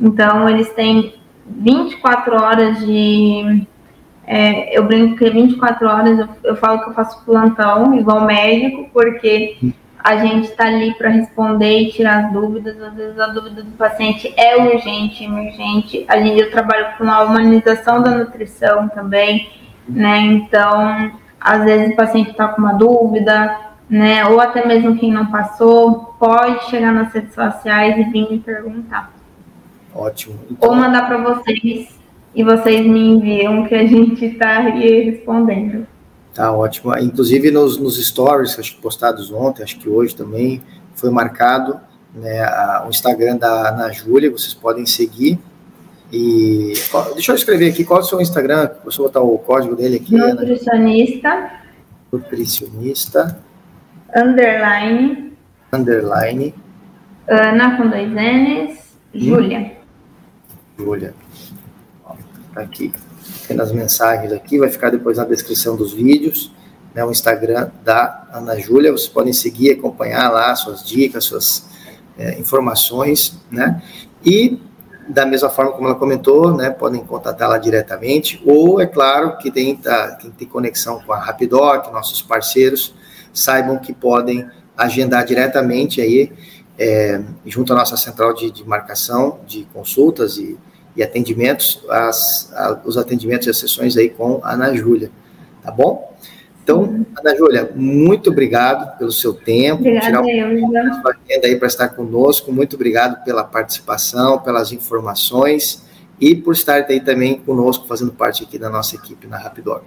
Então, 0.00 0.48
eles 0.48 0.72
têm 0.72 1.14
24 1.44 2.44
horas 2.44 2.78
de 2.78 3.66
é, 4.24 4.78
eu 4.78 4.84
brinco 4.84 5.16
que 5.16 5.24
é 5.24 5.30
24 5.30 5.88
horas, 5.88 6.16
eu, 6.16 6.28
eu, 6.44 6.54
falo 6.54 6.84
que 6.84 6.90
eu 6.90 6.94
faço 6.94 7.24
plantão, 7.24 7.98
igual 7.98 8.24
médico, 8.24 8.88
porque 8.92 9.56
a 10.06 10.18
gente 10.18 10.50
está 10.50 10.66
ali 10.66 10.94
para 10.94 11.08
responder 11.08 11.80
e 11.80 11.90
tirar 11.90 12.26
as 12.26 12.32
dúvidas. 12.32 12.80
Às 12.80 12.94
vezes 12.94 13.18
a 13.18 13.26
dúvida 13.26 13.64
do 13.64 13.72
paciente 13.72 14.32
é 14.36 14.56
urgente, 14.56 15.24
emergente. 15.24 16.04
A 16.06 16.20
gente, 16.20 16.40
eu 16.42 16.48
trabalho 16.48 16.96
com 16.96 17.10
a 17.10 17.24
humanização 17.24 18.00
da 18.00 18.12
nutrição 18.12 18.88
também, 18.88 19.50
né? 19.88 20.20
Então, 20.20 21.10
às 21.40 21.64
vezes 21.64 21.92
o 21.92 21.96
paciente 21.96 22.30
está 22.30 22.46
com 22.46 22.62
uma 22.62 22.74
dúvida, 22.74 23.58
né? 23.90 24.24
Ou 24.26 24.40
até 24.40 24.64
mesmo 24.64 24.96
quem 24.96 25.10
não 25.10 25.26
passou, 25.26 26.14
pode 26.20 26.70
chegar 26.70 26.92
nas 26.92 27.12
redes 27.12 27.34
sociais 27.34 27.98
e 27.98 28.04
vir 28.04 28.30
me 28.30 28.38
perguntar. 28.38 29.12
Ótimo. 29.92 30.38
Então... 30.48 30.70
Ou 30.70 30.76
mandar 30.76 31.08
para 31.08 31.16
vocês 31.16 31.98
e 32.32 32.44
vocês 32.44 32.86
me 32.86 33.08
enviam 33.08 33.64
que 33.64 33.74
a 33.74 33.84
gente 33.84 34.24
está 34.24 34.60
respondendo. 34.60 35.84
Tá 36.36 36.52
ótimo. 36.52 36.96
Inclusive 36.98 37.50
nos, 37.50 37.78
nos 37.78 37.96
stories, 38.06 38.58
acho 38.58 38.76
que 38.76 38.82
postados 38.82 39.32
ontem, 39.32 39.62
acho 39.62 39.78
que 39.78 39.88
hoje 39.88 40.14
também, 40.14 40.62
foi 40.94 41.08
marcado 41.08 41.80
né, 42.14 42.42
a, 42.42 42.84
o 42.86 42.90
Instagram 42.90 43.38
da 43.38 43.70
Ana 43.70 43.90
Júlia, 43.90 44.30
vocês 44.30 44.52
podem 44.52 44.84
seguir. 44.84 45.38
E 46.12 46.74
deixa 47.14 47.32
eu 47.32 47.36
escrever 47.36 47.70
aqui 47.70 47.84
qual 47.84 48.00
é 48.00 48.02
o 48.02 48.06
seu 48.06 48.20
Instagram, 48.20 48.70
deixa 48.84 49.00
eu 49.00 49.06
botar 49.06 49.20
o 49.22 49.38
código 49.38 49.74
dele 49.74 49.96
aqui. 49.96 50.14
Nutricionista. 50.14 51.28
Ana. 51.28 51.50
Nutricionista. 52.12 53.40
Underline. 54.14 55.32
Underline. 55.72 56.54
Ana 57.26 57.76
com 57.78 57.88
dois 57.88 58.08
N's. 58.10 58.78
Hum. 59.14 59.20
Júlia. 59.20 59.72
Júlia 60.78 61.14
aqui 62.56 62.92
nas 63.54 63.72
mensagens 63.72 64.32
aqui, 64.32 64.58
vai 64.58 64.68
ficar 64.68 64.90
depois 64.90 65.18
na 65.18 65.24
descrição 65.24 65.76
dos 65.76 65.92
vídeos, 65.92 66.52
né, 66.94 67.04
o 67.04 67.10
Instagram 67.10 67.70
da 67.84 68.26
Ana 68.32 68.58
Júlia, 68.58 68.90
vocês 68.90 69.08
podem 69.08 69.32
seguir, 69.32 69.72
acompanhar 69.72 70.30
lá 70.30 70.54
suas 70.56 70.84
dicas, 70.84 71.24
suas 71.24 71.66
é, 72.18 72.38
informações, 72.38 73.38
né, 73.50 73.82
e 74.24 74.58
da 75.08 75.24
mesma 75.24 75.48
forma 75.48 75.72
como 75.72 75.86
ela 75.86 75.94
comentou, 75.94 76.56
né, 76.56 76.70
podem 76.70 77.04
contatá-la 77.04 77.58
diretamente, 77.58 78.42
ou, 78.44 78.80
é 78.80 78.86
claro, 78.86 79.36
que 79.38 79.50
tem, 79.50 79.76
tá, 79.76 80.16
quem 80.16 80.30
tem 80.30 80.48
conexão 80.48 81.00
com 81.00 81.12
a 81.12 81.18
Rapidoc, 81.18 81.92
nossos 81.92 82.22
parceiros, 82.22 82.94
saibam 83.32 83.78
que 83.78 83.92
podem 83.92 84.48
agendar 84.76 85.24
diretamente 85.24 86.00
aí, 86.00 86.32
é, 86.78 87.22
junto 87.44 87.72
à 87.72 87.76
nossa 87.76 87.96
central 87.96 88.34
de, 88.34 88.50
de 88.50 88.66
marcação 88.66 89.40
de 89.46 89.64
consultas 89.72 90.36
e 90.38 90.58
e 90.96 91.02
atendimentos, 91.02 91.84
as, 91.90 92.52
a, 92.54 92.80
os 92.84 92.96
atendimentos 92.96 93.46
e 93.46 93.50
as 93.50 93.58
sessões 93.58 93.96
aí 93.96 94.08
com 94.08 94.40
a 94.42 94.52
Ana 94.52 94.74
Júlia, 94.74 95.10
tá 95.62 95.70
bom? 95.70 96.16
Então, 96.62 97.06
Ana 97.16 97.36
Júlia, 97.36 97.70
muito 97.76 98.30
obrigado 98.30 98.98
pelo 98.98 99.12
seu 99.12 99.32
tempo, 99.32 99.80
Obrigada, 99.80 100.06
tirar 100.06 100.22
um 100.22 100.72
da 100.72 100.80
agenda 100.80 101.46
aí 101.46 101.56
para 101.56 101.68
estar 101.68 101.88
conosco, 101.90 102.50
muito 102.50 102.74
obrigado 102.74 103.22
pela 103.24 103.44
participação, 103.44 104.40
pelas 104.40 104.72
informações 104.72 105.86
e 106.20 106.34
por 106.34 106.54
estar 106.54 106.84
aí 106.88 107.00
também 107.00 107.38
conosco, 107.38 107.86
fazendo 107.86 108.12
parte 108.12 108.42
aqui 108.42 108.58
da 108.58 108.70
nossa 108.70 108.96
equipe 108.96 109.26
na 109.26 109.38
Rapidoc. 109.38 109.84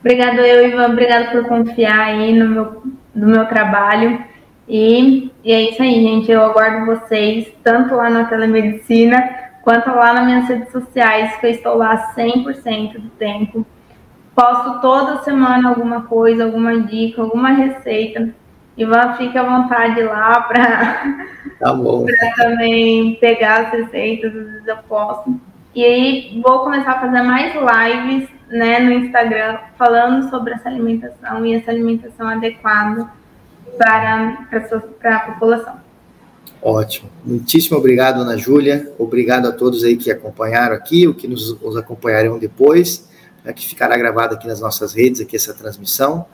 Obrigado 0.00 0.40
eu, 0.40 0.68
Ivan, 0.68 0.88
obrigado 0.88 1.30
por 1.30 1.46
confiar 1.46 2.08
aí 2.08 2.34
no 2.34 2.50
meu, 2.50 2.82
no 3.14 3.26
meu 3.28 3.46
trabalho. 3.46 4.18
E, 4.68 5.30
e 5.44 5.52
é 5.52 5.70
isso 5.70 5.82
aí, 5.82 6.02
gente. 6.02 6.30
Eu 6.30 6.42
aguardo 6.42 6.86
vocês, 6.86 7.48
tanto 7.62 7.94
lá 7.94 8.10
na 8.10 8.24
telemedicina, 8.24 9.22
quanto 9.62 9.90
lá 9.90 10.12
nas 10.12 10.26
minhas 10.26 10.48
redes 10.48 10.70
sociais, 10.70 11.36
que 11.36 11.46
eu 11.46 11.50
estou 11.50 11.76
lá 11.76 12.12
100% 12.14 13.00
do 13.00 13.10
tempo. 13.10 13.66
Posto 14.34 14.80
toda 14.80 15.22
semana 15.22 15.68
alguma 15.68 16.02
coisa, 16.02 16.44
alguma 16.44 16.80
dica, 16.80 17.22
alguma 17.22 17.50
receita. 17.50 18.34
Ivan, 18.76 19.14
fique 19.14 19.36
à 19.36 19.42
vontade 19.42 20.02
lá 20.02 20.40
para 20.42 21.16
tá 21.60 21.74
também 22.36 23.16
pegar 23.16 23.66
as 23.66 23.72
receitas, 23.72 24.34
às 24.34 24.44
vezes 24.46 24.66
eu 24.66 24.76
posto. 24.88 25.38
E 25.74 25.84
aí 25.84 26.40
vou 26.42 26.60
começar 26.60 26.92
a 26.92 27.00
fazer 27.00 27.22
mais 27.22 27.54
lives 27.54 28.28
né, 28.48 28.78
no 28.80 28.92
Instagram 28.92 29.58
falando 29.78 30.28
sobre 30.28 30.54
essa 30.54 30.68
alimentação 30.68 31.44
e 31.46 31.54
essa 31.54 31.70
alimentação 31.70 32.28
adequada 32.28 33.08
para, 33.78 34.38
para, 34.50 34.80
para 35.00 35.16
a 35.16 35.20
população. 35.20 35.81
Ótimo. 36.62 37.10
Muitíssimo 37.24 37.76
obrigado, 37.76 38.20
Ana 38.20 38.36
Júlia. 38.36 38.92
Obrigado 38.96 39.48
a 39.48 39.52
todos 39.52 39.82
aí 39.82 39.96
que 39.96 40.12
acompanharam 40.12 40.76
aqui, 40.76 41.08
ou 41.08 41.12
que 41.12 41.26
nos, 41.26 41.60
nos 41.60 41.76
acompanharão 41.76 42.38
depois, 42.38 43.08
né, 43.44 43.52
que 43.52 43.66
ficará 43.66 43.96
gravado 43.96 44.36
aqui 44.36 44.46
nas 44.46 44.60
nossas 44.60 44.94
redes, 44.94 45.20
aqui 45.20 45.34
essa 45.34 45.52
transmissão. 45.52 46.24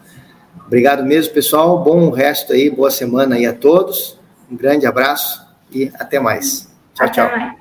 Obrigado 0.67 1.03
mesmo, 1.03 1.33
pessoal. 1.33 1.83
Bom 1.83 2.11
resto 2.11 2.53
aí, 2.53 2.69
boa 2.69 2.91
semana 2.91 3.37
aí 3.37 3.47
a 3.47 3.55
todos. 3.55 4.19
Um 4.51 4.57
grande 4.57 4.87
abraço 4.87 5.43
e 5.73 5.91
até 5.95 6.21
mais. 6.21 6.69
Tchau, 6.95 7.07
até 7.07 7.15
tchau. 7.15 7.31
Mais. 7.31 7.58